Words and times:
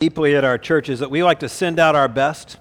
deeply 0.00 0.34
at 0.34 0.46
our 0.46 0.56
church 0.56 0.88
is 0.88 1.00
that 1.00 1.10
we 1.10 1.22
like 1.22 1.40
to 1.40 1.46
send 1.46 1.78
out 1.78 1.94
our 1.94 2.08
best. 2.08 2.56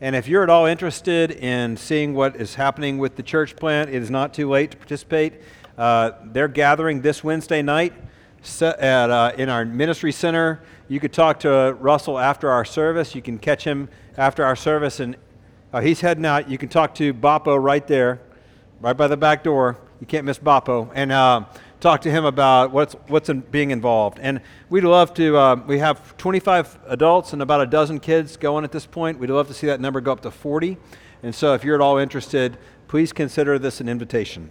And 0.00 0.14
if 0.14 0.28
you're 0.28 0.44
at 0.44 0.48
all 0.48 0.64
interested 0.64 1.32
in 1.32 1.76
seeing 1.76 2.14
what 2.14 2.36
is 2.36 2.54
happening 2.54 2.98
with 2.98 3.16
the 3.16 3.22
church 3.24 3.56
plant, 3.56 3.90
it 3.90 4.00
is 4.00 4.12
not 4.12 4.32
too 4.32 4.48
late 4.48 4.70
to 4.70 4.76
participate. 4.76 5.42
Uh, 5.76 6.12
they're 6.26 6.46
gathering 6.46 7.00
this 7.00 7.24
Wednesday 7.24 7.62
night 7.62 7.94
at, 8.62 9.10
uh, 9.10 9.32
in 9.36 9.48
our 9.48 9.64
ministry 9.64 10.12
center. 10.12 10.62
You 10.86 11.00
could 11.00 11.12
talk 11.12 11.40
to 11.40 11.76
Russell 11.80 12.16
after 12.16 12.48
our 12.48 12.64
service. 12.64 13.12
You 13.12 13.22
can 13.22 13.40
catch 13.40 13.64
him 13.64 13.88
after 14.16 14.44
our 14.44 14.54
service, 14.54 15.00
and 15.00 15.16
uh, 15.72 15.80
he's 15.80 16.00
heading 16.00 16.26
out. 16.26 16.48
You 16.48 16.58
can 16.58 16.68
talk 16.68 16.94
to 16.94 17.12
Boppo 17.12 17.60
right 17.60 17.88
there, 17.88 18.20
right 18.80 18.96
by 18.96 19.08
the 19.08 19.16
back 19.16 19.42
door. 19.42 19.78
You 20.00 20.06
can't 20.06 20.24
miss 20.24 20.38
Boppo. 20.38 20.92
And 20.94 21.10
uh, 21.10 21.46
talk 21.80 22.00
to 22.02 22.10
him 22.10 22.24
about 22.24 22.72
what's, 22.72 22.94
what's 23.06 23.28
in 23.28 23.40
being 23.40 23.70
involved. 23.70 24.18
And 24.20 24.40
we'd 24.68 24.84
love 24.84 25.14
to, 25.14 25.36
uh, 25.36 25.56
we 25.66 25.78
have 25.78 26.16
25 26.16 26.78
adults 26.86 27.32
and 27.32 27.40
about 27.40 27.60
a 27.60 27.66
dozen 27.66 28.00
kids 28.00 28.36
going 28.36 28.64
at 28.64 28.72
this 28.72 28.86
point. 28.86 29.18
We'd 29.18 29.30
love 29.30 29.48
to 29.48 29.54
see 29.54 29.68
that 29.68 29.80
number 29.80 30.00
go 30.00 30.12
up 30.12 30.20
to 30.22 30.30
40. 30.30 30.76
And 31.22 31.34
so 31.34 31.54
if 31.54 31.64
you're 31.64 31.76
at 31.76 31.80
all 31.80 31.98
interested, 31.98 32.58
please 32.88 33.12
consider 33.12 33.58
this 33.58 33.80
an 33.80 33.88
invitation. 33.88 34.50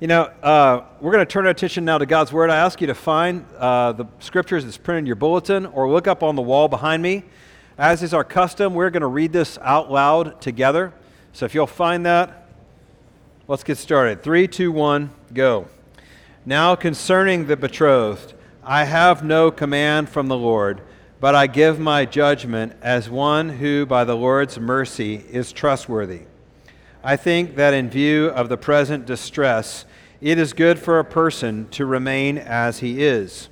You 0.00 0.06
know, 0.06 0.22
uh, 0.42 0.84
we're 1.00 1.12
going 1.12 1.26
to 1.26 1.30
turn 1.30 1.44
our 1.44 1.50
attention 1.50 1.84
now 1.84 1.98
to 1.98 2.06
God's 2.06 2.32
Word. 2.32 2.48
I 2.48 2.56
ask 2.56 2.80
you 2.80 2.86
to 2.86 2.94
find 2.94 3.44
uh, 3.58 3.92
the 3.92 4.06
scriptures 4.18 4.64
that's 4.64 4.78
printed 4.78 5.00
in 5.00 5.06
your 5.06 5.16
bulletin 5.16 5.66
or 5.66 5.90
look 5.90 6.08
up 6.08 6.22
on 6.22 6.36
the 6.36 6.42
wall 6.42 6.68
behind 6.68 7.02
me. 7.02 7.24
As 7.76 8.02
is 8.02 8.14
our 8.14 8.24
custom, 8.24 8.74
we're 8.74 8.90
going 8.90 9.02
to 9.02 9.06
read 9.06 9.32
this 9.32 9.58
out 9.60 9.90
loud 9.90 10.40
together. 10.40 10.94
So 11.32 11.44
if 11.44 11.54
you'll 11.54 11.66
find 11.66 12.04
that, 12.06 12.39
Let's 13.50 13.64
get 13.64 13.78
started. 13.78 14.22
Three, 14.22 14.46
two, 14.46 14.70
one, 14.70 15.10
go. 15.34 15.66
Now 16.46 16.76
concerning 16.76 17.48
the 17.48 17.56
betrothed, 17.56 18.32
I 18.62 18.84
have 18.84 19.24
no 19.24 19.50
command 19.50 20.08
from 20.08 20.28
the 20.28 20.36
Lord, 20.36 20.82
but 21.18 21.34
I 21.34 21.48
give 21.48 21.80
my 21.80 22.04
judgment 22.04 22.74
as 22.80 23.10
one 23.10 23.48
who, 23.48 23.86
by 23.86 24.04
the 24.04 24.14
Lord's 24.14 24.60
mercy, 24.60 25.24
is 25.28 25.50
trustworthy. 25.50 26.20
I 27.02 27.16
think 27.16 27.56
that 27.56 27.74
in 27.74 27.90
view 27.90 28.28
of 28.28 28.48
the 28.48 28.56
present 28.56 29.04
distress, 29.04 29.84
it 30.20 30.38
is 30.38 30.52
good 30.52 30.78
for 30.78 31.00
a 31.00 31.04
person 31.04 31.66
to 31.70 31.86
remain 31.86 32.38
as 32.38 32.78
he 32.78 33.02
is. 33.02 33.48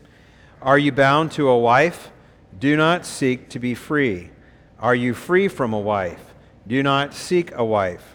Are 0.62 0.78
you 0.78 0.92
bound 0.92 1.32
to 1.32 1.48
a 1.48 1.58
wife? 1.58 2.12
Do 2.56 2.76
not 2.76 3.04
seek 3.04 3.48
to 3.48 3.58
be 3.58 3.74
free. 3.74 4.30
Are 4.78 4.94
you 4.94 5.12
free 5.12 5.48
from 5.48 5.72
a 5.72 5.80
wife? 5.80 6.34
Do 6.68 6.84
not 6.84 7.14
seek 7.14 7.52
a 7.56 7.64
wife. 7.64 8.14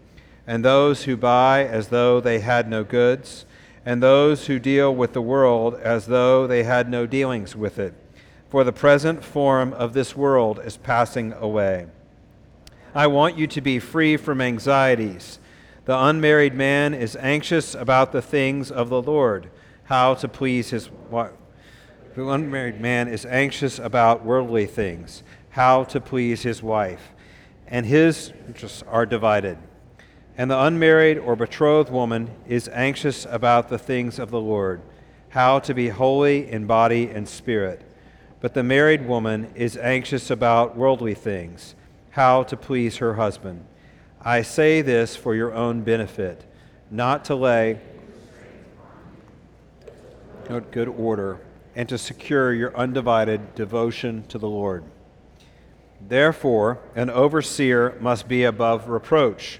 and 0.51 0.65
those 0.65 1.05
who 1.05 1.15
buy 1.15 1.65
as 1.65 1.87
though 1.87 2.19
they 2.19 2.41
had 2.41 2.67
no 2.67 2.83
goods, 2.83 3.45
and 3.85 4.03
those 4.03 4.47
who 4.47 4.59
deal 4.59 4.93
with 4.93 5.13
the 5.13 5.21
world 5.21 5.75
as 5.75 6.07
though 6.07 6.45
they 6.45 6.63
had 6.63 6.89
no 6.89 7.07
dealings 7.07 7.55
with 7.55 7.79
it. 7.79 7.93
For 8.49 8.65
the 8.65 8.73
present 8.73 9.23
form 9.23 9.71
of 9.71 9.93
this 9.93 10.13
world 10.13 10.59
is 10.59 10.75
passing 10.75 11.31
away. 11.31 11.85
I 12.93 13.07
want 13.07 13.37
you 13.37 13.47
to 13.47 13.61
be 13.61 13.79
free 13.79 14.17
from 14.17 14.41
anxieties. 14.41 15.39
The 15.85 15.97
unmarried 15.97 16.53
man 16.53 16.93
is 16.93 17.15
anxious 17.15 17.73
about 17.73 18.11
the 18.11 18.21
things 18.21 18.69
of 18.69 18.89
the 18.89 19.01
Lord, 19.01 19.49
how 19.85 20.15
to 20.15 20.27
please 20.27 20.71
his 20.71 20.89
wife. 21.09 21.31
The 22.13 22.27
unmarried 22.27 22.81
man 22.81 23.07
is 23.07 23.25
anxious 23.25 23.79
about 23.79 24.25
worldly 24.25 24.65
things, 24.65 25.23
how 25.51 25.85
to 25.85 26.01
please 26.01 26.41
his 26.41 26.61
wife, 26.61 27.13
and 27.67 27.85
his 27.85 28.33
interests 28.49 28.83
are 28.85 29.05
divided. 29.05 29.57
And 30.37 30.49
the 30.49 30.59
unmarried 30.59 31.17
or 31.17 31.35
betrothed 31.35 31.91
woman 31.91 32.29
is 32.47 32.69
anxious 32.69 33.25
about 33.29 33.69
the 33.69 33.77
things 33.77 34.17
of 34.17 34.31
the 34.31 34.39
Lord, 34.39 34.81
how 35.29 35.59
to 35.59 35.73
be 35.73 35.89
holy 35.89 36.49
in 36.49 36.65
body 36.65 37.09
and 37.09 37.27
spirit. 37.27 37.81
But 38.39 38.53
the 38.53 38.63
married 38.63 39.07
woman 39.07 39.51
is 39.55 39.77
anxious 39.77 40.31
about 40.31 40.75
worldly 40.75 41.13
things, 41.13 41.75
how 42.11 42.43
to 42.43 42.57
please 42.57 42.97
her 42.97 43.15
husband. 43.15 43.65
I 44.21 44.41
say 44.41 44.81
this 44.81 45.15
for 45.15 45.35
your 45.35 45.53
own 45.53 45.81
benefit, 45.81 46.45
not 46.89 47.25
to 47.25 47.35
lay 47.35 47.79
good 50.71 50.87
order 50.89 51.39
and 51.75 51.87
to 51.87 51.97
secure 51.97 52.53
your 52.53 52.75
undivided 52.75 53.55
devotion 53.55 54.23
to 54.27 54.37
the 54.37 54.49
Lord. 54.49 54.83
Therefore, 56.05 56.79
an 56.95 57.09
overseer 57.09 57.95
must 57.99 58.27
be 58.27 58.43
above 58.43 58.89
reproach 58.89 59.59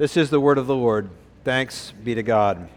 This 0.00 0.16
is 0.16 0.30
the 0.30 0.40
word 0.40 0.56
of 0.56 0.66
the 0.66 0.74
Lord. 0.74 1.10
Thanks 1.44 1.92
be 2.02 2.14
to 2.14 2.22
God. 2.22 2.70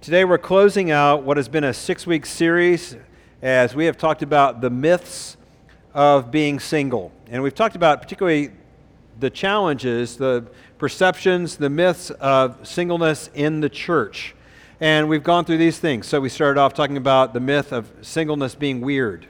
Today 0.00 0.24
we're 0.24 0.38
closing 0.38 0.92
out 0.92 1.24
what 1.24 1.36
has 1.38 1.48
been 1.48 1.64
a 1.64 1.74
six 1.74 2.06
week 2.06 2.24
series 2.24 2.96
as 3.42 3.74
we 3.74 3.86
have 3.86 3.98
talked 3.98 4.22
about 4.22 4.60
the 4.60 4.70
myths 4.70 5.36
of 5.92 6.30
being 6.30 6.60
single. 6.60 7.10
And 7.28 7.42
we've 7.42 7.52
talked 7.52 7.74
about 7.74 8.00
particularly 8.00 8.52
the 9.18 9.28
challenges, 9.28 10.18
the 10.18 10.46
perceptions, 10.78 11.56
the 11.56 11.68
myths 11.68 12.10
of 12.10 12.64
singleness 12.64 13.28
in 13.34 13.60
the 13.60 13.68
church. 13.68 14.36
And 14.78 15.08
we've 15.08 15.24
gone 15.24 15.44
through 15.44 15.58
these 15.58 15.80
things. 15.80 16.06
So 16.06 16.20
we 16.20 16.28
started 16.28 16.60
off 16.60 16.74
talking 16.74 16.96
about 16.96 17.34
the 17.34 17.40
myth 17.40 17.72
of 17.72 17.90
singleness 18.02 18.54
being 18.54 18.80
weird, 18.82 19.26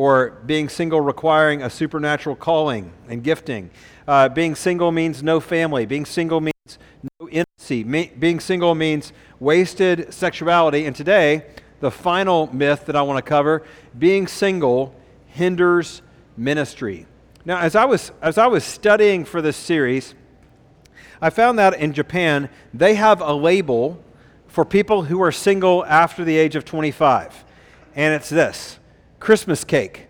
or 0.00 0.30
being 0.46 0.66
single 0.66 0.98
requiring 0.98 1.62
a 1.62 1.68
supernatural 1.68 2.34
calling 2.34 2.90
and 3.06 3.22
gifting. 3.22 3.68
Uh, 4.08 4.30
being 4.30 4.54
single 4.54 4.90
means 4.90 5.22
no 5.22 5.40
family. 5.40 5.84
Being 5.84 6.06
single 6.06 6.40
means 6.40 6.78
no 7.20 7.28
intimacy. 7.28 7.84
Me- 7.84 8.10
being 8.18 8.40
single 8.40 8.74
means 8.74 9.12
wasted 9.40 10.10
sexuality. 10.14 10.86
And 10.86 10.96
today, 10.96 11.44
the 11.80 11.90
final 11.90 12.46
myth 12.50 12.86
that 12.86 12.96
I 12.96 13.02
want 13.02 13.18
to 13.18 13.28
cover 13.28 13.62
being 13.98 14.26
single 14.26 14.94
hinders 15.26 16.00
ministry. 16.34 17.06
Now, 17.44 17.58
as 17.58 17.76
I 17.76 17.84
was, 17.84 18.10
as 18.22 18.38
I 18.38 18.46
was 18.46 18.64
studying 18.64 19.26
for 19.26 19.42
this 19.42 19.58
series, 19.58 20.14
I 21.20 21.28
found 21.28 21.58
that 21.58 21.74
in 21.74 21.92
Japan, 21.92 22.48
they 22.72 22.94
have 22.94 23.20
a 23.20 23.34
label 23.34 24.02
for 24.46 24.64
people 24.64 25.02
who 25.02 25.20
are 25.20 25.30
single 25.30 25.84
after 25.84 26.24
the 26.24 26.38
age 26.38 26.56
of 26.56 26.64
25. 26.64 27.44
And 27.94 28.14
it's 28.14 28.30
this 28.30 28.79
Christmas 29.20 29.62
cake. 29.64 30.08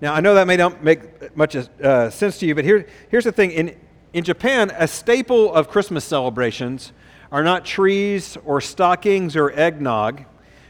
Now, 0.00 0.14
I 0.14 0.20
know 0.20 0.34
that 0.34 0.46
may 0.46 0.56
not 0.56 0.82
make 0.82 1.36
much 1.36 1.56
uh, 1.56 2.10
sense 2.10 2.38
to 2.38 2.46
you, 2.46 2.54
but 2.54 2.64
here, 2.64 2.86
here's 3.10 3.24
the 3.24 3.32
thing. 3.32 3.50
In, 3.50 3.76
in 4.12 4.24
Japan, 4.24 4.72
a 4.78 4.86
staple 4.86 5.52
of 5.52 5.68
Christmas 5.68 6.04
celebrations 6.04 6.92
are 7.32 7.42
not 7.42 7.64
trees 7.64 8.38
or 8.44 8.60
stockings 8.60 9.34
or 9.34 9.50
eggnog, 9.52 10.24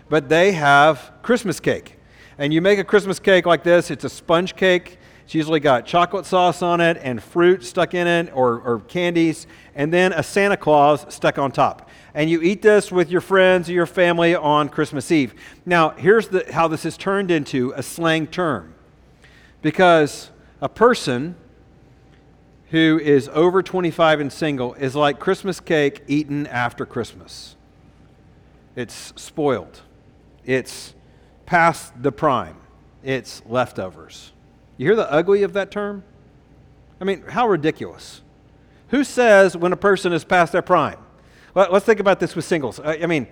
but 0.08 0.28
they 0.28 0.52
have 0.52 1.12
Christmas 1.22 1.60
cake. 1.60 1.98
And 2.38 2.52
you 2.52 2.62
make 2.62 2.78
a 2.78 2.84
Christmas 2.84 3.18
cake 3.18 3.46
like 3.46 3.62
this 3.62 3.90
it's 3.90 4.04
a 4.04 4.08
sponge 4.08 4.56
cake. 4.56 4.98
It's 5.24 5.34
usually 5.34 5.60
got 5.60 5.86
chocolate 5.86 6.26
sauce 6.26 6.60
on 6.60 6.80
it 6.80 6.98
and 7.02 7.22
fruit 7.22 7.64
stuck 7.64 7.94
in 7.94 8.06
it 8.06 8.30
or, 8.34 8.60
or 8.60 8.80
candies, 8.80 9.46
and 9.74 9.92
then 9.92 10.12
a 10.12 10.22
Santa 10.22 10.56
Claus 10.56 11.06
stuck 11.12 11.38
on 11.38 11.50
top. 11.50 11.83
And 12.14 12.30
you 12.30 12.40
eat 12.42 12.62
this 12.62 12.92
with 12.92 13.10
your 13.10 13.20
friends 13.20 13.68
or 13.68 13.72
your 13.72 13.86
family 13.86 14.36
on 14.36 14.68
Christmas 14.68 15.10
Eve. 15.10 15.34
Now, 15.66 15.90
here's 15.90 16.28
the, 16.28 16.50
how 16.52 16.68
this 16.68 16.84
is 16.84 16.96
turned 16.96 17.30
into 17.30 17.72
a 17.76 17.82
slang 17.82 18.28
term 18.28 18.74
because 19.62 20.30
a 20.60 20.68
person 20.68 21.34
who 22.70 23.00
is 23.02 23.28
over 23.32 23.62
25 23.62 24.20
and 24.20 24.32
single 24.32 24.74
is 24.74 24.94
like 24.94 25.18
Christmas 25.18 25.58
cake 25.58 26.02
eaten 26.06 26.46
after 26.46 26.86
Christmas. 26.86 27.56
It's 28.76 29.12
spoiled, 29.16 29.82
it's 30.44 30.94
past 31.46 32.00
the 32.02 32.12
prime, 32.12 32.56
it's 33.02 33.42
leftovers. 33.46 34.32
You 34.76 34.86
hear 34.86 34.96
the 34.96 35.10
ugly 35.10 35.42
of 35.42 35.52
that 35.52 35.70
term? 35.70 36.04
I 37.00 37.04
mean, 37.04 37.22
how 37.28 37.48
ridiculous. 37.48 38.22
Who 38.88 39.04
says 39.04 39.56
when 39.56 39.72
a 39.72 39.76
person 39.76 40.12
is 40.12 40.24
past 40.24 40.52
their 40.52 40.62
prime? 40.62 41.03
Well, 41.54 41.68
let's 41.70 41.86
think 41.86 42.00
about 42.00 42.20
this 42.20 42.34
with 42.34 42.44
singles. 42.44 42.80
I, 42.80 42.98
I 43.02 43.06
mean, 43.06 43.28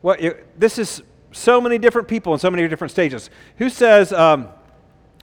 what, 0.00 0.20
this 0.56 0.78
is 0.78 1.02
so 1.32 1.60
many 1.60 1.78
different 1.78 2.08
people 2.08 2.32
in 2.32 2.38
so 2.38 2.50
many 2.50 2.66
different 2.68 2.92
stages. 2.92 3.28
Who 3.58 3.68
says 3.68 4.12
um, 4.12 4.48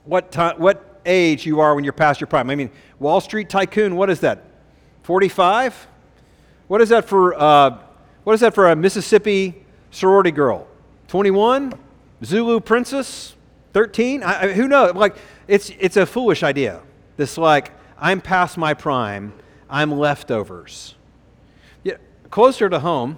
what, 0.04 0.30
time, 0.30 0.60
what 0.60 1.00
age 1.06 1.46
you 1.46 1.60
are 1.60 1.74
when 1.74 1.84
you're 1.84 1.92
past 1.92 2.20
your 2.20 2.28
prime? 2.28 2.50
I 2.50 2.54
mean, 2.54 2.70
Wall 2.98 3.20
Street 3.20 3.48
tycoon, 3.48 3.96
what 3.96 4.10
is 4.10 4.20
that? 4.20 4.44
45? 5.02 5.88
What 6.68 6.80
is 6.80 6.90
that 6.90 7.06
for, 7.06 7.34
uh, 7.34 7.78
what 8.24 8.34
is 8.34 8.40
that 8.40 8.54
for 8.54 8.70
a 8.70 8.76
Mississippi 8.76 9.64
sorority 9.90 10.30
girl? 10.30 10.66
21? 11.08 11.72
Zulu 12.24 12.60
princess? 12.60 13.34
13? 13.72 14.22
I, 14.22 14.42
I, 14.42 14.52
who 14.52 14.68
knows? 14.68 14.94
Like, 14.94 15.16
it's, 15.48 15.70
it's 15.78 15.96
a 15.96 16.06
foolish 16.06 16.42
idea. 16.42 16.80
This, 17.16 17.36
like, 17.36 17.72
I'm 17.98 18.20
past 18.20 18.56
my 18.56 18.74
prime, 18.74 19.32
I'm 19.68 19.90
leftovers. 19.90 20.94
Closer 22.34 22.68
to 22.68 22.80
home, 22.80 23.16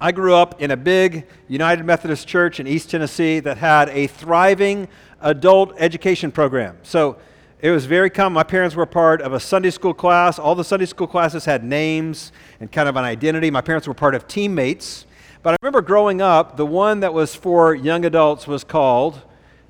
I 0.00 0.10
grew 0.10 0.34
up 0.34 0.60
in 0.60 0.72
a 0.72 0.76
big 0.76 1.24
United 1.46 1.84
Methodist 1.84 2.26
church 2.26 2.58
in 2.58 2.66
East 2.66 2.90
Tennessee 2.90 3.38
that 3.38 3.58
had 3.58 3.88
a 3.90 4.08
thriving 4.08 4.88
adult 5.20 5.72
education 5.78 6.32
program. 6.32 6.76
So 6.82 7.16
it 7.60 7.70
was 7.70 7.86
very 7.86 8.10
common. 8.10 8.32
My 8.32 8.42
parents 8.42 8.74
were 8.74 8.86
part 8.86 9.22
of 9.22 9.34
a 9.34 9.38
Sunday 9.38 9.70
school 9.70 9.94
class. 9.94 10.40
All 10.40 10.56
the 10.56 10.64
Sunday 10.64 10.86
school 10.86 11.06
classes 11.06 11.44
had 11.44 11.62
names 11.62 12.32
and 12.58 12.72
kind 12.72 12.88
of 12.88 12.96
an 12.96 13.04
identity. 13.04 13.52
My 13.52 13.60
parents 13.60 13.86
were 13.86 13.94
part 13.94 14.16
of 14.16 14.26
teammates. 14.26 15.06
But 15.44 15.52
I 15.52 15.56
remember 15.62 15.80
growing 15.80 16.20
up, 16.20 16.56
the 16.56 16.66
one 16.66 16.98
that 16.98 17.14
was 17.14 17.36
for 17.36 17.72
young 17.72 18.04
adults 18.04 18.48
was 18.48 18.64
called 18.64 19.22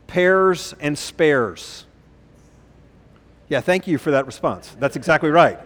Pairs 0.06 0.74
and 0.80 0.96
Spares. 0.96 1.84
Yeah, 3.50 3.60
thank 3.60 3.86
you 3.86 3.98
for 3.98 4.12
that 4.12 4.24
response. 4.24 4.74
That's 4.80 4.96
exactly 4.96 5.28
right. 5.28 5.58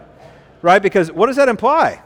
Right? 0.61 0.81
Because 0.81 1.09
what 1.13 1.27
does 1.27 1.37
that 1.37 1.47
imply? 1.47 2.01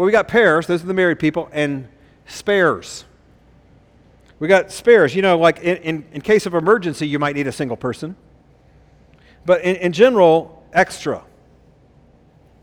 Well, 0.00 0.06
we 0.06 0.12
got 0.12 0.28
pairs, 0.28 0.66
those 0.66 0.82
are 0.82 0.86
the 0.86 0.94
married 0.94 1.18
people, 1.18 1.50
and 1.52 1.86
spares. 2.24 3.04
We 4.38 4.48
got 4.48 4.72
spares. 4.72 5.14
You 5.14 5.20
know, 5.20 5.36
like 5.36 5.58
in, 5.58 5.76
in, 5.76 6.04
in 6.12 6.20
case 6.22 6.46
of 6.46 6.54
emergency, 6.54 7.06
you 7.06 7.18
might 7.18 7.36
need 7.36 7.46
a 7.46 7.52
single 7.52 7.76
person. 7.76 8.16
But 9.44 9.60
in, 9.60 9.76
in 9.76 9.92
general, 9.92 10.64
extra. 10.72 11.22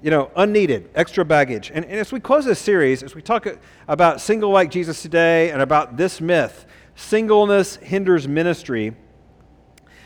You 0.02 0.10
know, 0.10 0.32
unneeded, 0.36 0.90
extra 0.96 1.24
baggage. 1.24 1.70
And, 1.72 1.86
and 1.86 2.00
as 2.00 2.12
we 2.12 2.20
close 2.20 2.44
this 2.44 2.58
series, 2.58 3.04
as 3.04 3.14
we 3.14 3.22
talk 3.22 3.46
about 3.88 4.20
single 4.20 4.50
like 4.50 4.72
Jesus 4.72 5.04
today 5.04 5.52
and 5.52 5.62
about 5.62 5.96
this 5.96 6.20
myth, 6.20 6.66
singleness 6.96 7.76
hinders 7.76 8.28
ministry, 8.28 8.96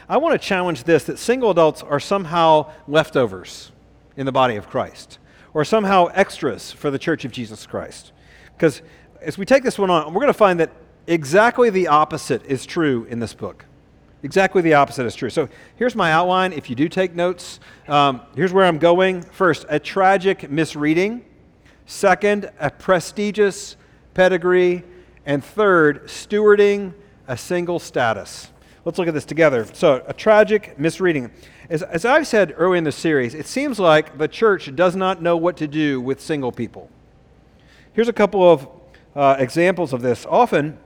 I 0.09 0.17
want 0.17 0.33
to 0.33 0.45
challenge 0.45 0.83
this 0.83 1.05
that 1.05 1.17
single 1.17 1.51
adults 1.51 1.81
are 1.81 2.01
somehow 2.01 2.73
leftovers 2.89 3.71
in 4.17 4.25
the 4.25 4.33
body 4.33 4.57
of 4.57 4.67
Christ 4.67 5.17
or 5.53 5.65
somehow 5.65 6.06
extras 6.13 6.71
for 6.71 6.92
the 6.92 7.00
church 7.00 7.25
of 7.25 7.31
Jesus 7.31 7.65
Christ. 7.65 8.12
Because 8.56 8.81
as 9.21 9.38
we 9.38 9.45
take 9.45 9.63
this 9.63 9.77
one 9.77 9.89
on, 9.89 10.13
we're 10.13 10.21
going 10.21 10.27
to 10.27 10.33
find 10.33 10.59
that 10.59 10.71
exactly 11.07 11.69
the 11.69 11.88
opposite 11.88 12.45
is 12.45 12.65
true 12.65 13.06
in 13.09 13.19
this 13.19 13.33
book. 13.33 13.65
Exactly 14.24 14.62
the 14.62 14.75
opposite 14.75 15.06
is 15.06 15.15
true. 15.15 15.30
So 15.30 15.50
here's 15.75 15.95
my 15.95 16.12
outline. 16.12 16.53
If 16.53 16.69
you 16.69 16.75
do 16.75 16.88
take 16.88 17.15
notes, 17.15 17.59
um, 17.88 18.21
here's 18.36 18.53
where 18.53 18.65
I'm 18.65 18.77
going. 18.77 19.24
First, 19.24 19.65
a 19.68 19.80
tragic 19.80 20.50
misreading. 20.50 21.25
Second, 21.88 22.51
a 22.59 22.69
prestigious 22.69 23.77
pedigree. 24.13 24.83
And 25.25 25.44
third, 25.44 26.06
stewarding 26.06 26.94
a 27.27 27.36
single 27.36 27.80
status. 27.80 28.50
Let's 28.86 28.98
look 28.98 29.07
at 29.07 29.13
this 29.13 29.25
together. 29.25 29.65
So, 29.74 30.03
a 30.07 30.13
tragic 30.13 30.77
misreading. 30.80 31.31
As, 31.71 31.83
as 31.83 32.03
I've 32.03 32.27
said 32.27 32.53
early 32.57 32.77
in 32.77 32.83
the 32.83 32.91
series, 32.91 33.33
it 33.33 33.47
seems 33.47 33.79
like 33.79 34.18
the 34.18 34.27
church 34.27 34.75
does 34.75 34.94
not 34.94 35.21
know 35.21 35.38
what 35.38 35.56
to 35.56 35.68
do 35.69 36.01
with 36.01 36.19
single 36.19 36.51
people. 36.51 36.89
Here's 37.94 38.09
a 38.09 38.13
couple 38.13 38.51
of 38.51 38.68
uh, 39.15 39.38
examples 39.39 39.94
of 39.94 40.01
this. 40.01 40.25
Often, 40.29 40.77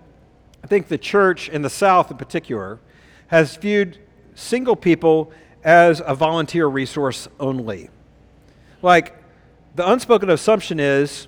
I 0.64 0.68
think 0.68 0.88
the 0.88 1.00
church 1.00 1.50
in 1.50 1.64
the 1.64 1.72
South 1.72 2.12
in 2.12 2.18
particular 2.18 2.78
has 3.30 3.58
viewed 3.58 3.98
single 4.36 4.76
people 4.76 5.32
as 5.64 6.04
a 6.06 6.14
volunteer 6.14 6.68
resource 6.68 7.28
only. 7.40 7.90
Like, 8.84 9.16
the 9.74 9.92
unspoken 9.92 10.30
assumption 10.30 10.80
is 10.80 11.28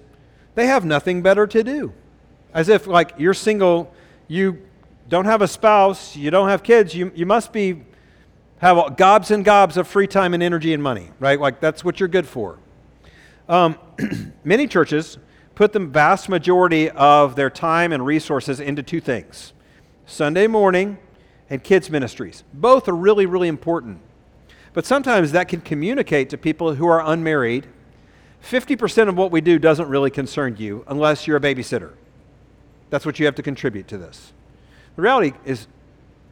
they 0.54 0.68
have 0.68 0.86
nothing 0.86 1.24
better 1.24 1.48
to 1.48 1.64
do. 1.64 1.94
As 2.54 2.70
if, 2.70 2.86
like, 2.86 3.14
you're 3.18 3.34
single, 3.34 3.92
you 4.28 4.62
don't 5.10 5.26
have 5.26 5.42
a 5.42 5.48
spouse, 5.48 6.16
you 6.16 6.30
don't 6.30 6.50
have 6.50 6.62
kids, 6.62 6.94
you, 6.94 7.12
you 7.16 7.26
must 7.26 7.52
be 7.52 7.82
have 8.60 8.98
gobs 8.98 9.32
and 9.32 9.46
gobs 9.46 9.78
of 9.78 9.88
free 9.88 10.08
time 10.08 10.34
and 10.34 10.42
energy 10.42 10.74
and 10.74 10.82
money, 10.82 11.12
right? 11.20 11.40
Like 11.40 11.60
that's 11.60 11.84
what 11.84 12.00
you're 12.00 12.10
good 12.10 12.28
for. 12.28 12.60
Um, 13.48 13.78
many 14.44 14.68
churches 14.68 15.18
put 15.56 15.74
the 15.74 15.80
vast 15.80 16.30
majority 16.30 16.90
of 16.90 17.36
their 17.36 17.50
time 17.50 17.92
and 17.92 18.06
resources 18.06 18.60
into 18.60 18.84
two 18.84 19.02
things 19.02 19.54
Sunday 20.06 20.48
morning 20.48 20.98
and 21.50 21.64
kids' 21.64 21.90
ministries. 21.90 22.44
Both 22.54 22.88
are 22.88 22.96
really, 22.96 23.26
really 23.26 23.48
important. 23.48 24.02
But 24.74 24.86
sometimes 24.86 25.32
that 25.32 25.48
can 25.48 25.62
communicate 25.62 26.30
to 26.30 26.38
people 26.38 26.76
who 26.76 26.88
are 26.88 27.02
unmarried 27.04 27.68
50% 28.44 29.10
of 29.10 29.18
what 29.18 29.32
we 29.32 29.42
do 29.42 29.58
doesn't 29.58 29.90
really 29.90 30.12
concern 30.12 30.56
you 30.58 30.84
unless 30.88 31.26
you're 31.26 31.38
a 31.38 31.42
babysitter. 31.42 31.94
That's 32.90 33.06
what 33.06 33.20
you 33.20 33.26
have 33.26 33.36
to 33.36 33.44
contribute 33.44 33.88
to 33.90 33.98
this. 33.98 34.34
The 34.96 35.02
reality 35.02 35.34
is, 35.46 35.68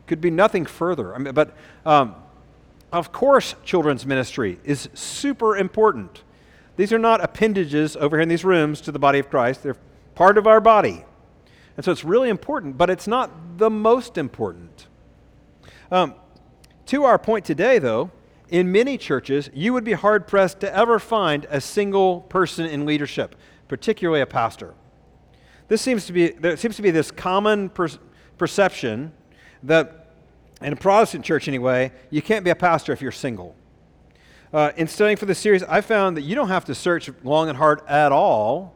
could 0.08 0.22
be 0.22 0.30
nothing 0.30 0.66
further. 0.66 1.16
I 1.16 1.18
mean, 1.18 1.34
but 1.34 1.56
um, 1.86 2.16
of 2.92 3.12
course, 3.12 3.56
children's 3.64 4.06
ministry 4.06 4.60
is 4.64 4.90
super 4.94 5.58
important. 5.58 6.24
These 6.78 6.94
are 6.94 7.00
not 7.00 7.24
appendages 7.24 7.96
over 7.96 8.18
here 8.18 8.22
in 8.22 8.30
these 8.30 8.46
rooms 8.46 8.82
to 8.82 8.92
the 8.92 9.00
body 9.00 9.20
of 9.20 9.30
Christ, 9.30 9.64
they're 9.64 9.78
part 10.14 10.38
of 10.38 10.48
our 10.48 10.62
body. 10.62 11.04
And 11.76 11.84
so 11.84 11.92
it's 11.92 12.06
really 12.06 12.30
important, 12.30 12.78
but 12.78 12.90
it's 12.90 13.08
not 13.08 13.58
the 13.58 13.70
most 13.70 14.18
important. 14.18 14.88
Um, 15.92 16.16
to 16.88 17.04
our 17.04 17.20
point 17.20 17.44
today, 17.44 17.80
though, 17.80 18.12
in 18.50 18.72
many 18.72 18.98
churches, 18.98 19.50
you 19.54 19.74
would 19.74 19.84
be 19.84 19.94
hard 19.94 20.28
pressed 20.28 20.60
to 20.62 20.74
ever 20.74 21.00
find 21.00 21.46
a 21.50 21.60
single 21.60 22.22
person 22.22 22.66
in 22.66 22.86
leadership, 22.86 23.36
particularly 23.68 24.22
a 24.22 24.26
pastor. 24.26 24.74
This 25.68 25.82
seems 25.82 26.06
to 26.06 26.14
be, 26.14 26.30
there 26.30 26.56
seems 26.58 26.76
to 26.76 26.82
be 26.82 26.92
this 26.92 27.12
common 27.12 27.70
pers- 27.70 27.98
perception 28.38 29.12
that, 29.66 30.08
in 30.62 30.74
a 30.74 30.76
Protestant 30.76 31.26
church 31.26 31.48
anyway, 31.48 31.92
you 32.10 32.22
can't 32.22 32.44
be 32.44 32.52
a 32.52 32.56
pastor 32.56 32.94
if 32.94 33.02
you're 33.02 33.12
single. 33.12 33.56
Uh, 34.54 34.72
in 34.78 34.88
studying 34.88 35.18
for 35.18 35.26
this 35.26 35.40
series, 35.40 35.64
I 35.64 35.82
found 35.82 36.16
that 36.18 36.22
you 36.22 36.36
don't 36.36 36.48
have 36.48 36.66
to 36.66 36.76
search 36.76 37.10
long 37.24 37.50
and 37.50 37.58
hard 37.58 37.82
at 37.88 38.12
all 38.12 38.76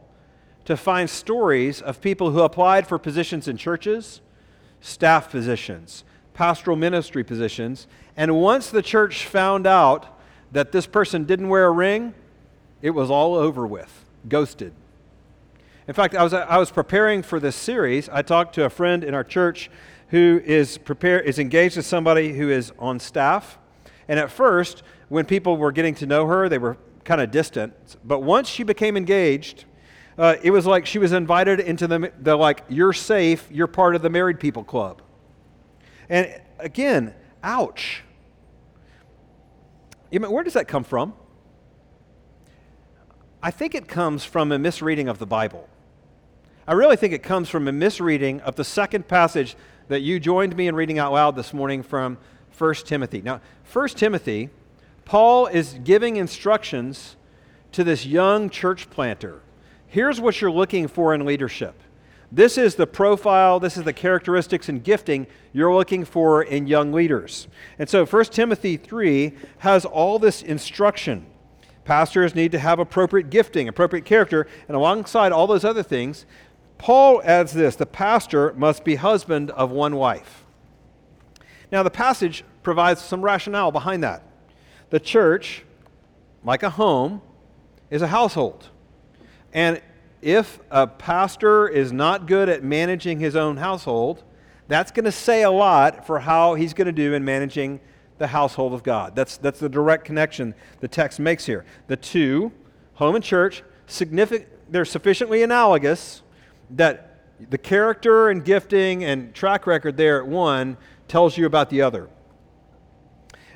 to 0.66 0.76
find 0.76 1.08
stories 1.08 1.80
of 1.80 2.00
people 2.00 2.32
who 2.32 2.40
applied 2.40 2.86
for 2.86 2.98
positions 2.98 3.48
in 3.48 3.56
churches, 3.56 4.20
staff 4.80 5.30
positions, 5.30 6.04
pastoral 6.34 6.76
ministry 6.76 7.24
positions, 7.24 7.86
and 8.16 8.36
once 8.36 8.70
the 8.70 8.82
church 8.82 9.24
found 9.24 9.66
out 9.66 10.18
that 10.52 10.72
this 10.72 10.86
person 10.86 11.24
didn't 11.24 11.48
wear 11.48 11.66
a 11.66 11.70
ring, 11.70 12.12
it 12.82 12.90
was 12.90 13.10
all 13.10 13.34
over 13.34 13.66
with, 13.66 14.04
ghosted. 14.28 14.72
In 15.88 15.94
fact, 15.94 16.14
I 16.14 16.22
was, 16.22 16.34
I 16.34 16.58
was 16.58 16.70
preparing 16.70 17.22
for 17.22 17.40
this 17.40 17.56
series. 17.56 18.08
I 18.08 18.22
talked 18.22 18.54
to 18.56 18.64
a 18.64 18.70
friend 18.70 19.02
in 19.02 19.14
our 19.14 19.24
church 19.24 19.70
who 20.10 20.40
is, 20.44 20.78
prepare, 20.78 21.20
is 21.20 21.38
engaged 21.38 21.76
with 21.76 21.86
somebody 21.86 22.32
who 22.32 22.50
is 22.50 22.72
on 22.78 22.98
staff. 22.98 23.58
And 24.08 24.18
at 24.18 24.30
first, 24.30 24.82
when 25.08 25.24
people 25.24 25.56
were 25.56 25.72
getting 25.72 25.94
to 25.96 26.06
know 26.06 26.26
her, 26.26 26.48
they 26.48 26.58
were 26.58 26.76
kind 27.04 27.20
of 27.20 27.30
distant. 27.30 27.74
But 28.04 28.22
once 28.22 28.48
she 28.48 28.62
became 28.62 28.96
engaged, 28.96 29.64
uh, 30.18 30.36
it 30.42 30.50
was 30.50 30.66
like 30.66 30.84
she 30.84 30.98
was 30.98 31.12
invited 31.12 31.60
into 31.60 31.86
the, 31.86 32.12
the, 32.20 32.36
like, 32.36 32.64
you're 32.68 32.92
safe, 32.92 33.48
you're 33.50 33.68
part 33.68 33.94
of 33.94 34.02
the 34.02 34.10
married 34.10 34.40
people 34.40 34.64
club. 34.64 35.00
And 36.08 36.40
again, 36.58 37.14
ouch. 37.42 38.02
You 40.10 40.18
know, 40.18 40.30
where 40.30 40.42
does 40.42 40.54
that 40.54 40.66
come 40.66 40.82
from? 40.82 41.14
I 43.42 43.50
think 43.52 43.74
it 43.74 43.86
comes 43.86 44.24
from 44.24 44.50
a 44.52 44.58
misreading 44.58 45.08
of 45.08 45.18
the 45.18 45.26
Bible. 45.26 45.68
I 46.66 46.72
really 46.72 46.96
think 46.96 47.12
it 47.14 47.22
comes 47.22 47.48
from 47.48 47.68
a 47.68 47.72
misreading 47.72 48.40
of 48.42 48.56
the 48.56 48.64
second 48.64 49.08
passage 49.08 49.56
that 49.90 50.02
you 50.02 50.20
joined 50.20 50.54
me 50.54 50.68
in 50.68 50.76
reading 50.76 51.00
out 51.00 51.12
loud 51.12 51.34
this 51.34 51.52
morning 51.52 51.82
from 51.82 52.16
1 52.56 52.74
Timothy. 52.86 53.20
Now, 53.22 53.40
1 53.72 53.88
Timothy, 53.88 54.48
Paul 55.04 55.48
is 55.48 55.80
giving 55.82 56.14
instructions 56.14 57.16
to 57.72 57.82
this 57.82 58.06
young 58.06 58.50
church 58.50 58.88
planter. 58.88 59.40
Here's 59.88 60.20
what 60.20 60.40
you're 60.40 60.52
looking 60.52 60.86
for 60.86 61.12
in 61.12 61.26
leadership. 61.26 61.74
This 62.30 62.56
is 62.56 62.76
the 62.76 62.86
profile, 62.86 63.58
this 63.58 63.76
is 63.76 63.82
the 63.82 63.92
characteristics 63.92 64.68
and 64.68 64.84
gifting 64.84 65.26
you're 65.52 65.74
looking 65.74 66.04
for 66.04 66.44
in 66.44 66.68
young 66.68 66.92
leaders. 66.92 67.48
And 67.76 67.88
so 67.88 68.06
1 68.06 68.24
Timothy 68.26 68.76
3 68.76 69.32
has 69.58 69.84
all 69.84 70.20
this 70.20 70.40
instruction. 70.40 71.26
Pastors 71.84 72.36
need 72.36 72.52
to 72.52 72.60
have 72.60 72.78
appropriate 72.78 73.28
gifting, 73.28 73.66
appropriate 73.66 74.04
character, 74.04 74.46
and 74.68 74.76
alongside 74.76 75.32
all 75.32 75.48
those 75.48 75.64
other 75.64 75.82
things, 75.82 76.26
Paul 76.80 77.20
adds 77.26 77.52
this 77.52 77.76
the 77.76 77.84
pastor 77.84 78.54
must 78.54 78.84
be 78.84 78.94
husband 78.94 79.50
of 79.50 79.70
one 79.70 79.96
wife. 79.96 80.46
Now, 81.70 81.82
the 81.82 81.90
passage 81.90 82.42
provides 82.62 83.02
some 83.02 83.20
rationale 83.20 83.70
behind 83.70 84.02
that. 84.02 84.22
The 84.88 84.98
church, 84.98 85.62
like 86.42 86.62
a 86.62 86.70
home, 86.70 87.20
is 87.90 88.00
a 88.00 88.06
household. 88.06 88.70
And 89.52 89.82
if 90.22 90.58
a 90.70 90.86
pastor 90.86 91.68
is 91.68 91.92
not 91.92 92.26
good 92.26 92.48
at 92.48 92.64
managing 92.64 93.20
his 93.20 93.36
own 93.36 93.58
household, 93.58 94.24
that's 94.66 94.90
going 94.90 95.04
to 95.04 95.12
say 95.12 95.42
a 95.42 95.50
lot 95.50 96.06
for 96.06 96.20
how 96.20 96.54
he's 96.54 96.72
going 96.72 96.86
to 96.86 96.92
do 96.92 97.12
in 97.12 97.26
managing 97.26 97.80
the 98.16 98.28
household 98.28 98.72
of 98.72 98.82
God. 98.82 99.14
That's, 99.14 99.36
that's 99.36 99.60
the 99.60 99.68
direct 99.68 100.06
connection 100.06 100.54
the 100.80 100.88
text 100.88 101.20
makes 101.20 101.44
here. 101.44 101.66
The 101.88 101.96
two, 101.96 102.52
home 102.94 103.16
and 103.16 103.24
church, 103.24 103.62
significant, 103.86 104.48
they're 104.72 104.86
sufficiently 104.86 105.42
analogous 105.42 106.22
that 106.70 107.10
the 107.48 107.58
character 107.58 108.28
and 108.28 108.44
gifting 108.44 109.04
and 109.04 109.34
track 109.34 109.66
record 109.66 109.96
there 109.96 110.20
at 110.20 110.26
one 110.26 110.76
tells 111.08 111.36
you 111.36 111.46
about 111.46 111.70
the 111.70 111.82
other. 111.82 112.08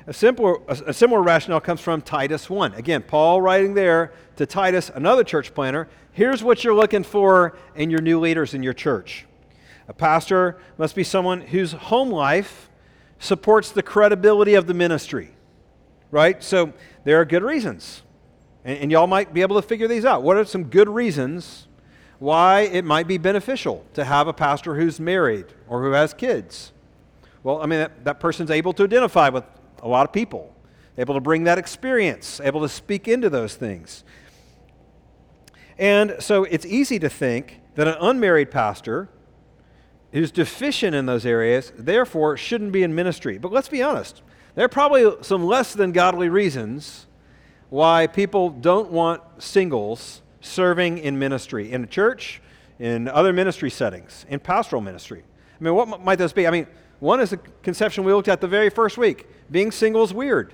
A, 0.07 0.13
simple, 0.13 0.63
a, 0.67 0.93
similar 0.93 1.21
rationale 1.21 1.59
comes 1.59 1.81
from 1.81 2.01
Titus 2.01 2.47
1. 2.47 2.75
Again, 2.75 3.01
Paul 3.01 3.41
writing 3.41 3.73
there 3.73 4.13
to 4.35 4.45
Titus, 4.45 4.91
another 4.93 5.23
church 5.23 5.53
planter. 5.53 5.87
Here's 6.11 6.43
what 6.43 6.63
you're 6.63 6.75
looking 6.75 7.03
for 7.03 7.57
in 7.75 7.89
your 7.89 8.01
new 8.01 8.19
leaders 8.19 8.53
in 8.53 8.61
your 8.61 8.73
church. 8.73 9.25
A 9.87 9.93
pastor 9.93 10.59
must 10.77 10.95
be 10.95 11.03
someone 11.03 11.41
whose 11.41 11.71
home 11.71 12.11
life 12.11 12.69
supports 13.17 13.71
the 13.71 13.81
credibility 13.81 14.53
of 14.53 14.67
the 14.67 14.73
ministry, 14.75 15.31
right? 16.11 16.43
So 16.43 16.73
there 17.03 17.19
are 17.19 17.25
good 17.25 17.43
reasons. 17.43 18.03
And, 18.63 18.77
and 18.77 18.91
y'all 18.91 19.07
might 19.07 19.33
be 19.33 19.41
able 19.41 19.59
to 19.59 19.67
figure 19.67 19.87
these 19.87 20.05
out. 20.05 20.21
What 20.21 20.37
are 20.37 20.45
some 20.45 20.65
good 20.65 20.89
reasons 20.89 21.67
why 22.19 22.61
it 22.61 22.85
might 22.85 23.07
be 23.07 23.17
beneficial 23.17 23.85
to 23.93 24.03
have 24.05 24.27
a 24.27 24.33
pastor 24.33 24.75
who's 24.75 24.99
married 24.99 25.45
or 25.67 25.83
who 25.83 25.91
has 25.91 26.13
kids? 26.13 26.71
Well, 27.43 27.61
I 27.61 27.65
mean, 27.65 27.79
that, 27.79 28.05
that 28.05 28.19
person's 28.19 28.49
able 28.49 28.73
to 28.73 28.83
identify 28.83 29.29
with 29.29 29.43
a 29.83 29.87
lot 29.87 30.05
of 30.05 30.13
people, 30.13 30.55
able 30.97 31.13
to 31.13 31.19
bring 31.19 31.43
that 31.43 31.57
experience, 31.57 32.39
able 32.39 32.61
to 32.61 32.69
speak 32.69 33.07
into 33.07 33.29
those 33.29 33.55
things. 33.55 34.03
And 35.77 36.15
so 36.19 36.45
it's 36.45 36.65
easy 36.65 36.99
to 36.99 37.09
think 37.09 37.59
that 37.75 37.87
an 37.87 37.95
unmarried 37.99 38.49
pastor 38.49 39.09
who's 40.13 40.31
deficient 40.31 40.95
in 40.95 41.05
those 41.05 41.25
areas, 41.25 41.73
therefore, 41.77 42.37
shouldn't 42.37 42.71
be 42.71 42.83
in 42.83 42.95
ministry. 42.95 43.37
But 43.37 43.51
let's 43.51 43.67
be 43.67 43.83
honest, 43.83 44.21
there 44.55 44.65
are 44.65 44.69
probably 44.69 45.11
some 45.21 45.45
less 45.45 45.73
than 45.73 45.91
godly 45.91 46.29
reasons 46.29 47.05
why 47.69 48.07
people 48.07 48.49
don't 48.49 48.89
want 48.89 49.21
singles 49.43 50.21
serving 50.45 50.99
in 50.99 51.17
ministry, 51.17 51.71
in 51.71 51.83
a 51.83 51.87
church, 51.87 52.41
in 52.79 53.07
other 53.07 53.33
ministry 53.33 53.69
settings, 53.69 54.25
in 54.29 54.39
pastoral 54.39 54.81
ministry. 54.81 55.23
I 55.59 55.63
mean, 55.63 55.73
what 55.73 56.03
might 56.03 56.17
those 56.17 56.33
be? 56.33 56.47
I 56.47 56.51
mean, 56.51 56.67
one 56.99 57.19
is 57.19 57.33
a 57.33 57.37
conception 57.37 58.03
we 58.03 58.13
looked 58.13 58.27
at 58.27 58.41
the 58.41 58.47
very 58.47 58.69
first 58.69 58.97
week 58.97 59.27
being 59.51 59.71
single 59.71 60.03
is 60.03 60.13
weird. 60.13 60.53